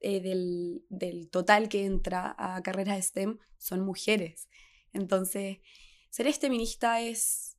eh, 0.00 0.20
del, 0.20 0.84
del, 0.88 1.28
total 1.28 1.68
que 1.68 1.84
entra 1.84 2.34
a 2.38 2.62
carreras 2.62 3.04
STEM 3.04 3.38
son 3.58 3.80
mujeres. 3.80 4.48
Entonces, 4.92 5.58
ser 6.10 6.32
STEMinista 6.32 7.00
es, 7.00 7.56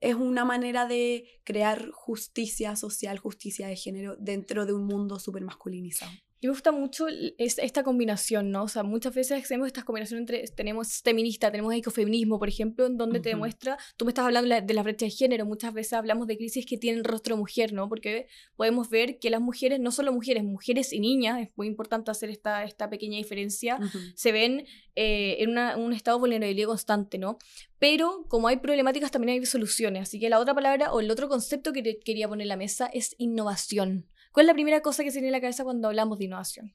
es 0.00 0.14
una 0.14 0.44
manera 0.44 0.86
de 0.86 1.40
crear 1.44 1.90
justicia 1.90 2.76
social, 2.76 3.18
justicia 3.18 3.68
de 3.68 3.76
género 3.76 4.16
dentro 4.18 4.66
de 4.66 4.72
un 4.72 4.86
mundo 4.86 5.18
súper 5.18 5.42
masculinizado. 5.42 6.12
Y 6.42 6.46
me 6.46 6.52
gusta 6.52 6.72
mucho 6.72 7.06
esta 7.36 7.82
combinación, 7.82 8.50
¿no? 8.50 8.64
O 8.64 8.68
sea, 8.68 8.82
muchas 8.82 9.14
veces 9.14 9.42
hacemos 9.44 9.66
esta 9.66 9.82
combinación 9.82 10.20
entre, 10.20 10.42
tenemos 10.48 11.02
feminista, 11.02 11.50
tenemos 11.50 11.74
ecofeminismo, 11.74 12.38
por 12.38 12.48
ejemplo, 12.48 12.86
en 12.86 12.96
donde 12.96 13.20
te 13.20 13.28
demuestra, 13.28 13.76
tú 13.98 14.06
me 14.06 14.10
estás 14.10 14.24
hablando 14.24 14.54
de 14.58 14.74
la 14.74 14.82
brecha 14.82 15.04
de 15.04 15.10
género, 15.10 15.44
muchas 15.44 15.74
veces 15.74 15.92
hablamos 15.92 16.26
de 16.26 16.38
crisis 16.38 16.64
que 16.64 16.78
tienen 16.78 17.04
rostro 17.04 17.34
de 17.34 17.40
mujer, 17.40 17.74
¿no? 17.74 17.90
Porque 17.90 18.26
podemos 18.56 18.88
ver 18.88 19.18
que 19.18 19.28
las 19.28 19.42
mujeres, 19.42 19.80
no 19.80 19.90
solo 19.90 20.14
mujeres, 20.14 20.42
mujeres 20.42 20.94
y 20.94 21.00
niñas, 21.00 21.40
es 21.40 21.48
muy 21.56 21.66
importante 21.66 22.10
hacer 22.10 22.30
esta, 22.30 22.64
esta 22.64 22.88
pequeña 22.88 23.18
diferencia, 23.18 23.78
se 24.14 24.32
ven 24.32 24.64
eh, 24.96 25.36
en 25.40 25.58
un 25.58 25.92
estado 25.92 26.16
de 26.16 26.20
vulnerabilidad 26.20 26.68
constante, 26.68 27.18
¿no? 27.18 27.38
Pero 27.78 28.24
como 28.28 28.48
hay 28.48 28.56
problemáticas, 28.56 29.10
también 29.10 29.38
hay 29.38 29.46
soluciones. 29.46 30.02
Así 30.02 30.18
que 30.18 30.28
la 30.28 30.38
otra 30.38 30.54
palabra 30.54 30.92
o 30.92 31.00
el 31.00 31.10
otro 31.10 31.28
concepto 31.28 31.72
que 31.72 31.98
quería 31.98 32.28
poner 32.28 32.44
en 32.44 32.48
la 32.48 32.56
mesa 32.56 32.86
es 32.86 33.14
innovación. 33.18 34.09
¿Cuál 34.32 34.44
es 34.44 34.48
la 34.48 34.54
primera 34.54 34.80
cosa 34.80 35.02
que 35.02 35.10
se 35.10 35.20
viene 35.20 35.28
a 35.28 35.38
la 35.38 35.40
cabeza 35.40 35.64
cuando 35.64 35.88
hablamos 35.88 36.18
de 36.18 36.26
innovación? 36.26 36.72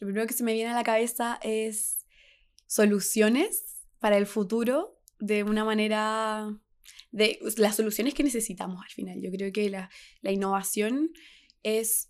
Lo 0.00 0.06
primero 0.06 0.26
que 0.26 0.34
se 0.34 0.44
me 0.44 0.52
viene 0.52 0.70
a 0.70 0.74
la 0.74 0.84
cabeza 0.84 1.38
es 1.42 2.06
soluciones 2.66 3.82
para 3.98 4.16
el 4.16 4.26
futuro 4.26 5.00
de 5.18 5.44
una 5.44 5.64
manera 5.64 6.58
de 7.10 7.38
las 7.56 7.76
soluciones 7.76 8.14
que 8.14 8.22
necesitamos 8.22 8.82
al 8.82 8.90
final. 8.90 9.20
Yo 9.20 9.30
creo 9.30 9.52
que 9.52 9.68
la, 9.68 9.90
innovación 10.22 11.10
es 11.62 12.08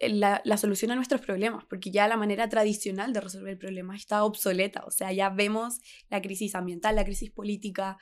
la, 0.00 0.40
la, 0.44 0.56
solución 0.56 0.90
a 0.90 0.96
nuestros 0.96 1.20
problemas, 1.20 1.64
porque 1.66 1.90
ya 1.90 2.08
la 2.08 2.16
manera 2.16 2.48
tradicional 2.48 3.12
de 3.12 3.20
resolver 3.20 3.52
el 3.52 3.58
problema 3.58 3.94
está 3.94 4.24
obsoleta. 4.24 4.84
O 4.86 4.90
sea, 4.90 5.12
ya 5.12 5.28
vemos 5.30 5.78
la 6.10 6.22
crisis 6.22 6.54
ambiental, 6.54 6.96
la 6.96 7.04
crisis 7.04 7.30
política, 7.30 7.98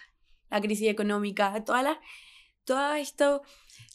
la 0.50 0.61
crisis 0.61 0.88
económica, 0.88 1.64
todas 1.64 1.83
las 1.83 1.99
todo 2.66 2.94
esto, 2.94 3.42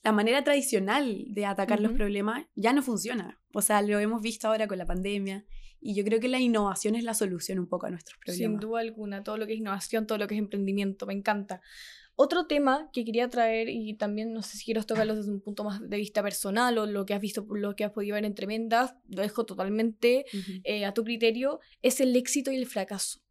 la 0.04 0.12
manera 0.12 0.44
tradicional 0.44 1.26
de 1.28 1.46
atacar 1.46 1.80
los 1.80 1.92
problemas 1.92 2.48
ya 2.56 2.74
no 2.74 2.82
funciona. 2.82 3.40
O 3.54 3.62
sea, 3.62 3.82
lo 3.82 4.00
hemos 4.00 4.22
visto 4.22 4.48
ahora 4.48 4.68
con 4.68 4.80
la 4.80 4.86
pandemia. 4.86 5.46
Y 5.80 5.96
yo 5.96 6.04
creo 6.04 6.20
que 6.20 6.28
la 6.28 6.40
innovación 6.40 6.96
es 6.96 7.04
la 7.04 7.14
solución 7.14 7.60
un 7.60 7.68
poco 7.68 7.88
a 7.88 7.90
nuestros 7.90 8.18
problemas. 8.20 8.52
Sin 8.52 8.60
duda 8.60 8.82
alguna, 8.82 9.24
todo 9.24 9.38
lo 9.38 9.48
que 9.48 9.54
es 9.54 9.60
innovación, 9.60 10.06
todo 10.06 10.18
lo 10.20 10.28
que 10.28 10.36
es 10.36 10.40
emprendimiento, 10.40 11.06
me 11.08 11.14
encanta. 11.14 11.62
Otro 12.16 12.46
tema 12.46 12.90
que 12.94 13.04
quería 13.04 13.30
traer, 13.30 13.68
y 13.70 13.96
también 13.96 14.32
no 14.32 14.44
sé 14.44 14.58
si 14.58 14.66
quieres 14.66 14.86
tocarlo 14.86 15.16
desde 15.16 15.32
un 15.32 15.42
punto 15.42 15.64
más 15.64 15.82
de 15.82 15.98
vista 15.98 16.22
personal 16.22 16.78
o 16.78 16.86
lo 16.86 17.06
que 17.06 17.16
has 17.16 17.22
visto, 17.22 17.46
lo 17.50 17.76
que 17.76 17.84
has 17.84 17.92
podido 17.92 18.14
ver 18.14 18.26
en 18.26 18.36
Tremendas, 18.36 18.94
lo 19.08 19.24
dejo 19.24 19.46
totalmente 19.46 20.26
eh, 20.64 20.86
a 20.86 20.94
tu 20.94 21.04
criterio, 21.04 21.60
es 21.82 22.00
el 22.00 22.16
éxito 22.16 22.52
y 22.52 22.58
el 22.58 22.68
fracaso. 22.68 23.22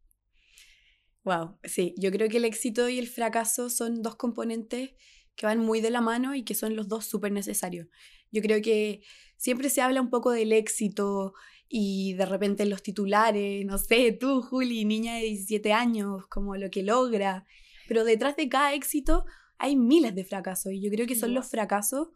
Wow, 1.23 1.59
sí, 1.62 1.94
yo 1.99 2.11
creo 2.11 2.28
que 2.28 2.38
el 2.38 2.47
éxito 2.47 2.88
y 2.88 2.99
el 2.99 3.06
fracaso 3.06 3.70
son 3.70 4.02
dos 4.02 4.16
componentes 4.16 4.94
que 5.40 5.47
van 5.47 5.59
muy 5.59 5.80
de 5.80 5.88
la 5.88 6.02
mano 6.02 6.35
y 6.35 6.44
que 6.44 6.54
son 6.54 6.76
los 6.76 6.87
dos 6.87 7.06
súper 7.06 7.32
necesarios. 7.32 7.88
Yo 8.30 8.42
creo 8.42 8.61
que 8.61 9.00
siempre 9.38 9.70
se 9.70 9.80
habla 9.80 10.02
un 10.02 10.11
poco 10.11 10.32
del 10.32 10.52
éxito 10.52 11.32
y 11.66 12.12
de 12.12 12.26
repente 12.26 12.66
los 12.66 12.82
titulares, 12.82 13.64
no 13.64 13.78
sé, 13.78 14.12
tú, 14.12 14.42
Juli, 14.42 14.85
niña 14.85 15.14
de 15.14 15.23
17 15.23 15.73
años, 15.73 16.26
como 16.26 16.56
lo 16.56 16.70
que 16.70 16.82
logra, 16.82 17.47
pero 17.88 18.04
detrás 18.04 18.37
de 18.37 18.50
cada 18.50 18.75
éxito 18.75 19.25
hay 19.56 19.76
miles 19.76 20.14
de 20.14 20.25
fracasos 20.25 20.75
y 20.75 20.82
yo 20.82 20.90
creo 20.90 21.06
que 21.06 21.16
son 21.16 21.32
los 21.32 21.49
fracasos 21.49 22.09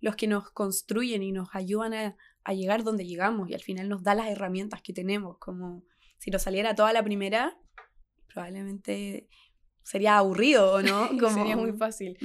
los 0.00 0.16
que 0.16 0.26
nos 0.26 0.50
construyen 0.50 1.22
y 1.22 1.30
nos 1.30 1.50
ayudan 1.52 1.94
a, 1.94 2.16
a 2.42 2.52
llegar 2.52 2.82
donde 2.82 3.06
llegamos 3.06 3.48
y 3.48 3.54
al 3.54 3.62
final 3.62 3.88
nos 3.88 4.02
da 4.02 4.16
las 4.16 4.28
herramientas 4.28 4.82
que 4.82 4.92
tenemos, 4.92 5.38
como 5.38 5.84
si 6.18 6.32
nos 6.32 6.42
saliera 6.42 6.74
toda 6.74 6.92
la 6.92 7.04
primera, 7.04 7.56
probablemente 8.26 9.28
sería 9.82 10.18
aburrido, 10.18 10.82
¿no? 10.82 11.08
Como... 11.20 11.30
sería 11.30 11.56
muy 11.56 11.72
fácil. 11.72 12.16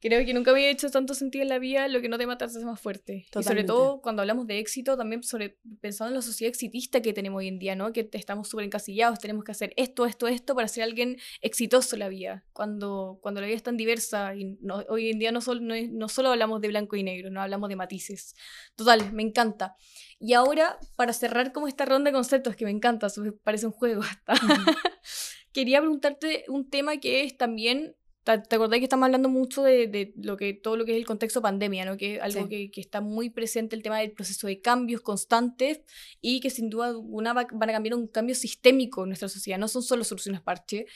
Creo 0.00 0.24
que 0.24 0.34
nunca 0.34 0.50
había 0.50 0.70
hecho 0.70 0.90
tanto 0.90 1.14
sentido 1.14 1.42
en 1.42 1.48
la 1.48 1.58
vida 1.58 1.88
lo 1.88 2.00
que 2.00 2.08
no 2.08 2.18
te 2.18 2.26
mata 2.26 2.46
te 2.46 2.56
hace 2.56 2.64
más 2.64 2.80
fuerte. 2.80 3.26
Y 3.38 3.42
sobre 3.42 3.64
todo 3.64 4.00
cuando 4.00 4.22
hablamos 4.22 4.46
de 4.46 4.58
éxito, 4.58 4.96
también 4.96 5.22
sobre, 5.22 5.58
pensando 5.80 6.10
en 6.10 6.16
la 6.16 6.22
sociedad 6.22 6.48
exitista 6.48 7.00
que 7.02 7.12
tenemos 7.12 7.38
hoy 7.38 7.48
en 7.48 7.58
día, 7.58 7.76
¿no? 7.76 7.92
Que 7.92 8.08
estamos 8.12 8.48
súper 8.48 8.64
encasillados, 8.64 9.18
tenemos 9.18 9.44
que 9.44 9.52
hacer 9.52 9.72
esto, 9.76 10.06
esto, 10.06 10.28
esto 10.28 10.54
para 10.54 10.68
ser 10.68 10.84
alguien 10.84 11.18
exitoso 11.40 11.96
en 11.96 12.00
la 12.00 12.08
vida. 12.08 12.44
Cuando, 12.52 13.18
cuando 13.22 13.40
la 13.40 13.46
vida 13.46 13.56
es 13.56 13.62
tan 13.62 13.76
diversa 13.76 14.34
y 14.34 14.58
hoy 14.88 15.10
en 15.10 15.18
día 15.18 15.32
no 15.32 15.40
solo, 15.40 15.60
no, 15.60 16.08
solo 16.08 16.30
hablamos 16.30 16.60
de 16.60 16.68
blanco 16.68 16.96
y 16.96 17.02
negro, 17.02 17.30
no 17.30 17.40
hablamos 17.40 17.68
de 17.68 17.76
matices. 17.76 18.34
Total, 18.76 19.12
me 19.12 19.22
encanta. 19.22 19.76
Y 20.18 20.34
ahora, 20.34 20.78
para 20.96 21.12
cerrar 21.12 21.52
como 21.52 21.66
esta 21.66 21.84
ronda 21.84 22.10
de 22.10 22.14
conceptos 22.14 22.56
que 22.56 22.64
me 22.64 22.70
encanta, 22.70 23.08
parece 23.42 23.66
un 23.66 23.72
juego 23.72 24.02
hasta 24.02 24.34
quería 25.52 25.80
preguntarte 25.80 26.44
un 26.48 26.68
tema 26.68 26.98
que 26.98 27.24
es 27.24 27.36
también 27.36 27.96
¿Te 28.22 28.56
acordás 28.56 28.78
que 28.78 28.84
estamos 28.84 29.06
hablando 29.06 29.30
mucho 29.30 29.62
de, 29.62 29.86
de, 29.86 30.12
lo 30.16 30.36
que, 30.36 30.52
todo 30.52 30.76
lo 30.76 30.84
que 30.84 30.92
es 30.92 30.98
el 30.98 31.06
contexto 31.06 31.40
pandemia, 31.40 31.86
¿no? 31.86 31.96
que 31.96 32.16
es 32.16 32.22
algo 32.22 32.48
que, 32.48 32.70
que, 32.70 32.80
está 32.80 33.00
muy 33.00 33.30
presente, 33.30 33.74
el 33.74 33.82
tema 33.82 33.98
del 33.98 34.12
proceso 34.12 34.46
de 34.46 34.60
cambios 34.60 35.00
constantes 35.00 35.80
y 36.20 36.40
que 36.40 36.50
sin 36.50 36.68
duda 36.68 36.88
alguna 36.88 37.32
van 37.32 37.70
a 37.70 37.72
cambiar 37.72 37.94
un 37.94 38.06
cambio 38.06 38.34
sistémico 38.34 39.02
en 39.02 39.08
nuestra 39.08 39.28
sociedad, 39.30 39.58
no 39.58 39.68
son 39.68 39.82
solo 39.82 40.04
soluciones 40.04 40.42
parche. 40.42 40.86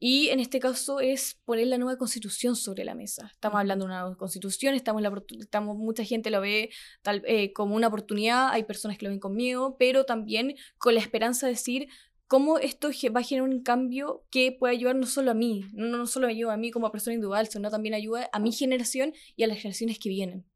Y 0.00 0.28
en 0.28 0.40
este 0.40 0.58
caso 0.58 0.98
es 0.98 1.38
poner 1.44 1.68
la 1.68 1.78
nueva 1.78 1.96
constitución 1.96 2.56
sobre 2.56 2.84
la 2.84 2.96
mesa. 2.96 3.30
Estamos 3.32 3.60
hablando 3.60 3.84
de 3.84 3.92
una 3.92 4.00
nueva 4.00 4.16
constitución, 4.16 4.74
estamos, 4.74 5.02
la, 5.02 5.22
estamos 5.38 5.76
mucha 5.76 6.04
gente 6.04 6.30
lo 6.30 6.40
ve 6.40 6.70
tal, 7.02 7.22
eh, 7.26 7.52
como 7.52 7.76
una 7.76 7.86
oportunidad, 7.86 8.48
hay 8.50 8.64
personas 8.64 8.98
que 8.98 9.04
lo 9.04 9.10
ven 9.10 9.20
con 9.20 9.34
miedo, 9.34 9.76
pero 9.78 10.04
también 10.04 10.56
con 10.78 10.94
la 10.94 11.00
esperanza 11.00 11.46
de 11.46 11.52
decir, 11.52 11.88
cómo 12.32 12.56
esto 12.56 12.88
va 13.14 13.20
a 13.20 13.22
generar 13.22 13.46
un 13.46 13.62
cambio 13.62 14.24
que 14.30 14.52
puede 14.52 14.72
ayudar 14.72 14.96
no 14.96 15.04
solo 15.04 15.32
a 15.32 15.34
mí, 15.34 15.66
no, 15.74 15.98
no 15.98 16.06
solo 16.06 16.28
me 16.28 16.32
ayuda 16.32 16.54
a 16.54 16.56
mí 16.56 16.70
como 16.70 16.90
persona 16.90 17.12
individual, 17.12 17.46
sino 17.46 17.68
también 17.68 17.92
ayuda 17.92 18.30
a 18.32 18.38
mi 18.38 18.52
generación 18.52 19.12
y 19.36 19.42
a 19.42 19.48
las 19.48 19.58
generaciones 19.58 19.98
que 19.98 20.08
vienen. 20.08 20.46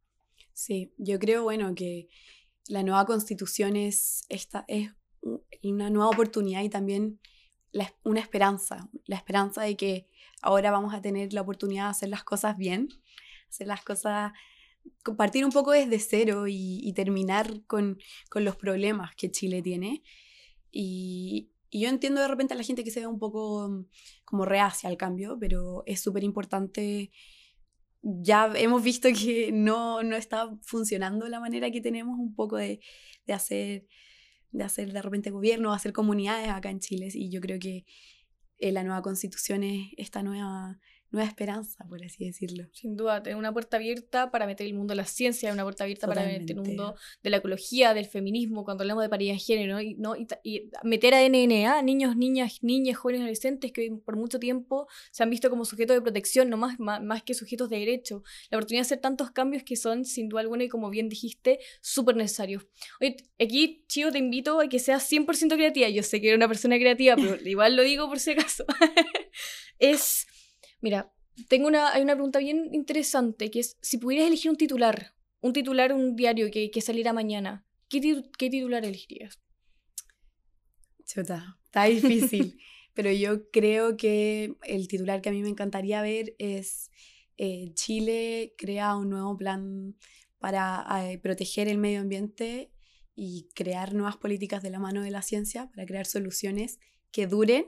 Sí, 0.55 0.95
yo 0.97 1.19
creo, 1.19 1.43
bueno, 1.43 1.75
que 1.75 2.09
la 2.69 2.83
nueva 2.83 3.05
constitución 3.05 3.77
es, 3.77 4.25
esta, 4.31 4.65
es 4.69 4.91
una 5.63 5.91
nueva 5.91 6.09
oportunidad 6.09 6.63
y 6.63 6.71
también 6.71 7.21
una 8.05 8.21
esperanza, 8.21 8.89
la 9.05 9.17
esperanza 9.17 9.61
de 9.61 9.77
que 9.77 10.09
ahora 10.41 10.71
vamos 10.71 10.95
a 10.95 11.03
tener 11.03 11.35
la 11.35 11.43
oportunidad 11.43 11.85
de 11.85 11.91
hacer 11.91 12.09
las 12.09 12.25
cosas 12.25 12.57
bien, 12.57 12.89
hacer 13.51 13.67
las 13.67 13.85
cosas, 13.85 14.33
compartir 15.03 15.45
un 15.45 15.53
poco 15.53 15.73
desde 15.73 15.99
cero 15.99 16.47
y, 16.49 16.81
y 16.83 16.95
terminar 16.95 17.67
con, 17.67 17.99
con, 18.31 18.47
los 18.47 18.57
problemas 18.57 19.15
que 19.15 19.31
Chile 19.31 19.61
tiene. 19.61 20.03
Y, 20.73 21.51
y 21.77 21.81
yo 21.83 21.91
entiendo 21.91 22.23
de 22.23 22.29
repente 22.29 22.55
a 22.55 22.57
la 22.57 22.63
gente 22.63 22.85
que 22.85 22.91
se 22.91 23.01
ve 23.01 23.07
un 23.07 23.19
poco 23.19 23.69
mm, 23.69 23.87
como 24.25 24.47
reacia 24.47 24.89
al 24.89 24.97
cambio, 24.97 25.37
pero 25.39 25.83
es 25.85 26.01
súper 26.01 26.25
importante. 26.25 27.11
Ya 28.01 28.51
hemos 28.57 28.83
visto 28.83 29.11
que 29.13 29.53
no, 29.53 30.03
no 30.03 30.17
está 30.17 30.57
funcionando 30.63 31.29
la 31.29 31.39
manera 31.39 31.71
que 31.71 31.83
tenemos 31.83 32.19
un 32.19 32.35
poco 32.35 32.57
de, 32.57 32.81
de 33.27 33.33
hacer 33.35 33.87
de 34.53 34.65
hacer 34.65 34.91
de 34.91 35.03
repente 35.03 35.31
gobierno, 35.31 35.75
hacer 35.75 35.93
comunidades 35.93 36.49
acá 36.49 36.71
en 36.71 36.81
Chile. 36.81 37.09
Y 37.13 37.29
yo 37.29 37.43
creo 37.43 37.59
que 37.59 37.85
eh, 38.57 38.73
la 38.73 38.83
nueva 38.83 39.03
constitución 39.03 39.63
es 39.63 39.91
esta 39.99 40.23
nueva, 40.23 40.79
nueva 41.17 41.29
esperanza, 41.29 41.85
por 41.89 42.05
así 42.05 42.27
decirlo. 42.27 42.67
Sin 42.73 42.97
duda, 42.97 43.23
tener 43.23 43.37
una 43.37 43.53
puerta 43.53 43.79
abierta 43.79 44.31
para 44.31 44.47
meter 44.47 44.67
el 44.67 44.75
mundo 44.75 44.93
de 44.93 44.97
la 44.97 45.07
ciencia, 45.07 45.53
una 45.53 45.63
puerta 45.63 45.85
abierta 45.85 46.07
para 46.07 46.25
meter 46.25 46.57
el 46.57 46.63
mundo 46.63 46.95
de 47.23 47.31
la 47.31 47.39
ecología, 47.39 47.95
del 47.95 48.05
feminismo, 48.05 48.65
cuando 48.65 48.83
hablamos 48.83 49.03
de 49.03 49.09
paridad 49.09 49.33
de 49.33 49.39
género, 49.39 49.81
y, 49.81 49.95
¿no? 49.95 50.15
y, 50.15 50.71
meter 50.85 51.15
a 51.15 51.27
NNA, 51.27 51.83
niños, 51.83 52.17
niñas, 52.17 52.59
niñas, 52.63 52.99
jóvenes, 52.99 53.23
adolescentes, 53.23 53.73
que 53.73 53.91
por 54.05 54.17
mucho 54.17 54.39
tiempo 54.39 54.87
se 55.11 55.23
han 55.23 55.31
visto 55.31 55.49
como 55.49 55.65
sujetos 55.65 55.97
de 55.97 56.03
protección, 56.03 56.51
no 56.51 56.59
más, 56.59 56.79
más, 56.79 57.23
que 57.23 57.35
sujetos 57.35 57.71
de 57.71 57.79
derecho. 57.79 58.23
La 58.51 58.59
oportunidad 58.59 58.83
de 58.83 58.87
hacer 58.87 59.01
tantos 59.01 59.31
cambios 59.31 59.63
que 59.63 59.77
son, 59.77 60.05
sin 60.05 60.29
duda 60.29 60.43
alguna, 60.43 60.65
y 60.65 60.69
como 60.69 60.91
bien 60.91 61.09
dijiste, 61.09 61.61
súper 61.81 62.17
necesarios. 62.17 62.67
Oye, 63.01 63.17
aquí, 63.41 63.85
Chivo, 63.89 64.13
te 64.13 64.19
invito 64.19 64.61
a 64.61 64.69
que 64.69 64.79
seas 64.79 65.11
100% 65.11 65.55
creativa. 65.55 65.89
Yo 65.89 66.03
sé 66.03 66.21
que 66.21 66.29
eres 66.29 66.37
una 66.37 66.49
persona 66.49 66.77
creativa, 66.77 67.17
pero 67.17 67.37
igual 67.49 67.75
lo 67.75 67.83
digo 67.83 68.07
por 68.07 68.21
si 68.21 68.33
acaso. 68.33 68.67
es 69.79 70.27
Mira, 70.87 71.13
tengo 71.49 71.67
una, 71.67 71.93
hay 71.93 72.01
una 72.01 72.15
pregunta 72.15 72.39
bien 72.39 72.69
interesante, 72.73 73.51
que 73.51 73.59
es, 73.59 73.77
si 73.83 73.99
pudieras 73.99 74.29
elegir 74.29 74.53
un 74.53 74.57
titular, 74.57 75.17
un 75.41 75.53
titular, 75.53 75.93
un 75.93 76.15
diario 76.15 76.49
que, 76.49 76.71
que 76.71 76.81
saliera 76.81 77.13
mañana, 77.13 77.67
¿qué, 77.89 78.23
¿qué 78.39 78.51
titular 78.51 78.85
elegirías? 78.85 79.41
Chuta, 81.05 81.59
está 81.65 81.87
difícil, 81.87 82.61
pero 82.95 83.11
yo 83.11 83.51
creo 83.51 83.97
que 83.97 84.55
el 84.63 84.87
titular 84.87 85.23
que 85.23 85.31
a 85.31 85.33
mí 85.33 85.43
me 85.43 85.49
encantaría 85.49 86.03
ver 86.03 86.37
es 86.39 86.93
eh, 87.37 87.73
Chile 87.75 88.55
crea 88.57 88.95
un 88.95 89.11
nuevo 89.11 89.37
plan 89.37 89.97
para 90.39 90.87
eh, 91.03 91.19
proteger 91.19 91.67
el 91.67 91.79
medio 91.79 91.99
ambiente 91.99 92.71
y 93.17 93.49
crear 93.57 93.93
nuevas 93.93 94.19
políticas 94.19 94.63
de 94.63 94.71
la 94.71 94.79
mano 94.79 95.03
de 95.03 95.11
la 95.11 95.23
ciencia 95.23 95.69
para 95.69 95.85
crear 95.85 96.07
soluciones 96.07 96.79
que 97.11 97.27
duren 97.27 97.67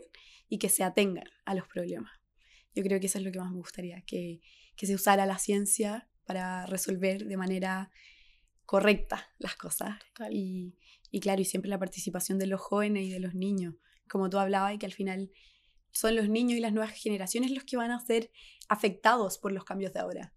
y 0.49 0.59
que 0.59 0.69
se 0.69 0.85
atengan 0.85 1.27
a 1.45 1.57
los 1.57 1.67
problemas. 1.67 2.18
Yo 2.75 2.83
creo 2.83 3.01
que 3.01 3.07
eso 3.07 3.19
es 3.19 3.25
lo 3.25 3.33
que 3.33 3.39
más 3.39 3.51
me 3.51 3.59
gustaría, 3.59 4.03
que, 4.03 4.41
que 4.77 4.87
se 4.87 4.95
usara 4.95 5.27
la 5.27 5.39
ciencia 5.39 6.09
para 6.25 6.67
resolver 6.67 7.25
de 7.25 7.37
manera 7.37 7.91
correcta 8.67 9.29
las 9.39 9.57
cosas. 9.57 9.99
Y, 10.31 10.75
y, 11.11 11.21
claro, 11.21 11.41
y 11.41 11.45
siempre 11.45 11.71
la 11.71 11.79
participación 11.79 12.39
de 12.39 12.47
los 12.47 12.61
jóvenes 12.61 13.05
y 13.05 13.11
de 13.11 13.21
los 13.21 13.35
niños, 13.35 13.75
como 14.09 14.29
tú 14.29 14.39
hablabas, 14.39 14.75
y 14.75 14.79
que 14.79 14.87
al 14.87 14.93
final 14.93 15.31
son 15.91 16.15
los 16.17 16.29
niños 16.29 16.59
y 16.59 16.61
las 16.61 16.73
nuevas 16.73 16.93
generaciones 16.93 17.51
los 17.51 17.65
que 17.65 17.77
van 17.77 17.91
a 17.91 18.05
ser 18.05 18.31
afectados 18.69 19.39
por 19.39 19.53
los 19.53 19.65
cambios 19.65 19.93
de 19.93 20.01
ahora. 20.01 20.35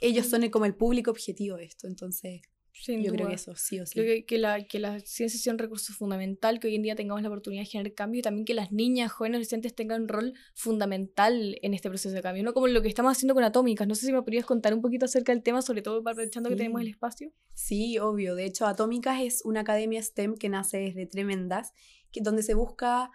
Ellos 0.00 0.26
son 0.26 0.48
como 0.50 0.64
el 0.64 0.74
público 0.74 1.10
objetivo 1.10 1.56
de 1.56 1.64
esto, 1.64 1.86
entonces 1.86 2.42
yo 2.84 3.12
creo 3.12 3.28
que 3.28 3.34
eso, 3.34 3.54
sí 3.56 3.80
o 3.80 3.86
sí. 3.86 3.98
Creo 3.98 4.24
que, 4.26 4.38
la, 4.38 4.64
que 4.64 4.78
la 4.78 5.00
ciencia 5.00 5.40
sea 5.40 5.52
un 5.52 5.58
recurso 5.58 5.92
fundamental, 5.92 6.60
que 6.60 6.68
hoy 6.68 6.74
en 6.74 6.82
día 6.82 6.94
tengamos 6.94 7.22
la 7.22 7.28
oportunidad 7.28 7.62
de 7.62 7.66
generar 7.66 7.94
cambio 7.94 8.18
y 8.20 8.22
también 8.22 8.44
que 8.44 8.54
las 8.54 8.72
niñas, 8.72 9.12
jóvenes, 9.12 9.36
adolescentes 9.36 9.74
tengan 9.74 10.02
un 10.02 10.08
rol 10.08 10.34
fundamental 10.54 11.58
en 11.62 11.74
este 11.74 11.88
proceso 11.88 12.14
de 12.14 12.22
cambio, 12.22 12.44
no 12.44 12.52
como 12.52 12.66
lo 12.66 12.82
que 12.82 12.88
estamos 12.88 13.12
haciendo 13.12 13.34
con 13.34 13.44
Atómicas. 13.44 13.86
No 13.86 13.94
sé 13.94 14.06
si 14.06 14.12
me 14.12 14.20
podrías 14.22 14.44
contar 14.44 14.74
un 14.74 14.82
poquito 14.82 15.06
acerca 15.06 15.32
del 15.32 15.42
tema, 15.42 15.62
sobre 15.62 15.82
todo 15.82 16.00
aprovechando 16.00 16.48
que 16.48 16.56
tenemos 16.56 16.80
el 16.80 16.88
espacio. 16.88 17.32
Sí, 17.54 17.98
obvio. 17.98 18.34
De 18.34 18.44
hecho, 18.44 18.66
Atómicas 18.66 19.20
es 19.22 19.42
una 19.44 19.60
academia 19.60 20.02
STEM 20.02 20.36
que 20.36 20.48
nace 20.48 20.78
desde 20.78 21.06
Tremendas, 21.06 21.72
que, 22.12 22.20
donde 22.20 22.42
se 22.42 22.54
busca 22.54 23.10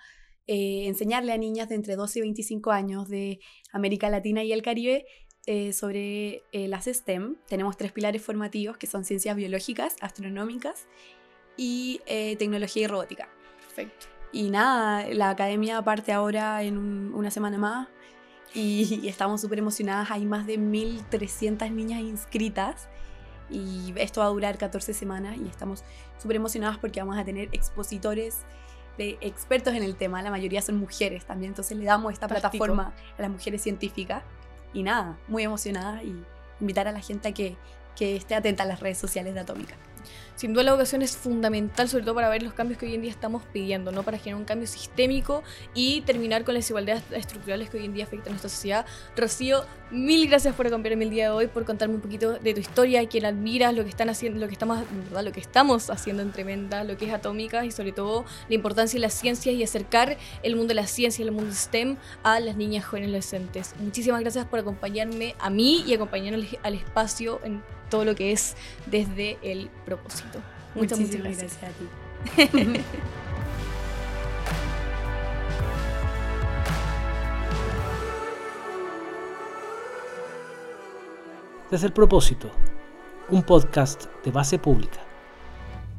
eh, 0.48 0.88
enseñarle 0.88 1.32
a 1.32 1.38
niñas 1.38 1.70
de 1.70 1.75
entre 1.75 1.96
12 1.96 2.20
y 2.20 2.22
25 2.24 2.72
años 2.72 3.08
de 3.08 3.39
América 3.72 4.10
Latina 4.10 4.44
y 4.44 4.51
el 4.51 4.62
Caribe 4.62 5.06
eh, 5.48 5.74
sobre 5.74 6.43
eh, 6.51 6.67
las 6.67 6.86
STEM. 6.86 7.36
Tenemos 7.48 7.75
tres 7.75 7.91
pilares 7.91 8.21
formativos 8.21 8.77
que 8.77 8.86
son 8.86 9.03
ciencias 9.05 9.36
biológicas, 9.36 9.95
astronómicas 10.00 10.86
y 11.57 12.00
eh, 12.05 12.36
tecnología 12.38 12.83
y 12.83 12.88
robótica. 12.88 13.27
Perfecto. 13.60 14.05
Y 14.31 14.51
nada, 14.51 15.07
la 15.10 15.31
academia 15.31 15.81
parte 15.81 16.12
ahora 16.12 16.62
en 16.62 16.77
una 16.77 17.31
semana 17.31 17.57
más 17.57 17.88
y, 18.53 19.07
estamos 19.07 19.41
súper 19.41 19.57
emocionadas. 19.57 20.12
Hay 20.12 20.25
más 20.25 20.45
de 20.45 20.60
1.300 20.60 21.71
niñas 21.71 22.01
inscritas 22.01 22.88
y 23.50 23.93
esto 23.98 24.21
va 24.21 24.27
a 24.27 24.29
durar 24.29 24.60
14 24.60 24.93
semanas 24.93 25.38
y 25.38 25.48
estamos 25.50 25.83
súper 26.19 26.36
emocionadas 26.36 26.77
porque 26.77 27.00
vamos 27.00 27.17
a 27.17 27.25
tener 27.25 27.50
expositores 27.51 28.41
de 29.00 29.17
expertos 29.21 29.74
en 29.74 29.81
el 29.81 29.95
tema. 29.95 30.21
La 30.21 30.29
mayoría 30.29 30.62
son 30.62 30.77
mujeres 30.77 31.25
también, 31.25 31.51
entonces 31.51 31.75
le 31.77 31.86
damos 31.86 32.13
esta 32.13 32.27
plataforma 32.27 32.93
a 33.17 33.21
las 33.24 33.31
mujeres 33.31 33.63
científicas 33.63 34.24
y 34.74 34.84
nada, 34.84 35.18
muy 35.28 35.44
emocionada 35.44 36.04
y 36.04 36.24
invitar 36.60 36.88
a 36.88 36.92
la 36.92 37.00
gente 37.00 37.30
a 37.30 37.32
que, 37.34 37.56
que 37.96 38.16
esté 38.16 38.36
atenta 38.36 38.63
a 38.63 38.66
las 38.66 38.80
redes 38.80 38.98
sociales 38.98 39.34
de 39.34 39.42
Atómica. 39.42 39.75
Sin 40.36 40.53
duda 40.53 40.63
la 40.63 40.72
educación 40.72 41.01
es 41.01 41.15
fundamental, 41.17 41.88
sobre 41.88 42.03
todo 42.03 42.15
para 42.15 42.29
ver 42.29 42.43
los 42.43 42.53
cambios 42.53 42.79
que 42.79 42.86
hoy 42.86 42.96
en 42.96 43.01
día 43.01 43.12
estamos 43.12 43.43
pidiendo, 43.51 43.91
¿no? 43.91 44.03
Para 44.03 44.17
generar 44.17 44.39
un 44.39 44.46
cambio 44.46 44.67
sistémico 44.67 45.43
y 45.74 46.01
terminar 46.01 46.43
con 46.43 46.53
las 46.53 46.63
desigualdades 46.63 47.03
estructurales 47.12 47.70
que 47.70 47.77
hoy 47.77 47.86
en 47.86 47.93
día 47.93 48.05
afectan 48.05 48.29
a 48.29 48.31
nuestra 48.31 48.50
sociedad. 48.50 48.86
Rocío, 49.15 49.65
mil 49.91 50.27
gracias 50.27 50.55
por 50.55 50.67
acompañarme 50.67 51.03
el 51.05 51.10
día 51.10 51.25
de 51.25 51.29
hoy, 51.31 51.48
por 51.48 51.65
contarme 51.65 51.96
un 51.96 52.01
poquito 52.01 52.34
de 52.39 52.53
tu 52.53 52.60
historia, 52.60 53.08
quién 53.08 53.25
admiras, 53.25 53.75
lo 53.75 53.84
que 53.84 53.89
están 53.89 54.10
haciendo, 54.10 54.39
lo 54.39 54.48
que 54.48 54.53
estamos, 54.53 54.79
¿verdad? 55.10 55.24
lo 55.24 55.31
que 55.31 55.39
estamos 55.39 55.89
haciendo 55.89 56.24
en 56.24 56.31
Tremenda, 56.31 56.84
lo 56.84 56.98
que 56.98 57.05
es 57.05 57.13
Atómica 57.13 57.65
y 57.65 57.72
sobre 57.72 57.91
todo 57.91 58.25
la 58.50 58.55
importancia 58.55 58.98
de 58.98 59.01
las 59.01 59.13
ciencias 59.13 59.53
y 59.55 59.63
acercar 59.63 60.17
el 60.43 60.55
mundo 60.55 60.69
de 60.69 60.76
la 60.76 60.88
ciencia 60.88 61.23
y 61.23 61.28
el 61.28 61.34
mundo 61.34 61.54
STEM 61.54 61.97
a 62.23 62.39
las 62.39 62.56
niñas 62.56 62.86
jóvenes 62.86 63.10
adolescentes. 63.10 63.76
Muchísimas 63.80 64.21
gracias 64.21 64.45
por 64.45 64.60
acompañarme 64.60 65.36
a 65.39 65.49
mí 65.49 65.84
y 65.86 65.93
acompañarnos 65.93 66.45
al 66.63 66.73
espacio 66.76 67.39
en 67.43 67.62
todo 67.91 68.06
lo 68.06 68.15
que 68.15 68.32
es 68.32 68.56
desde 68.88 69.38
el 69.43 69.69
propósito. 69.86 70.39
Muchas, 70.73 70.99
muchas 70.99 71.21
gracias. 71.21 71.60
a 71.62 71.67
ti. 71.67 72.82
Desde 81.71 81.88
el 81.88 81.93
propósito, 81.93 82.51
un 83.30 83.43
podcast 83.43 84.08
de 84.25 84.32
base 84.32 84.60
pública. 84.60 84.99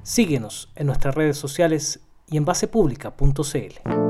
Síguenos 0.03 0.69
en 0.77 0.87
nuestras 0.87 1.15
redes 1.15 1.39
sociales 1.39 2.01
y 2.27 2.37
en 2.37 2.45
basepublica.cl. 2.45 4.02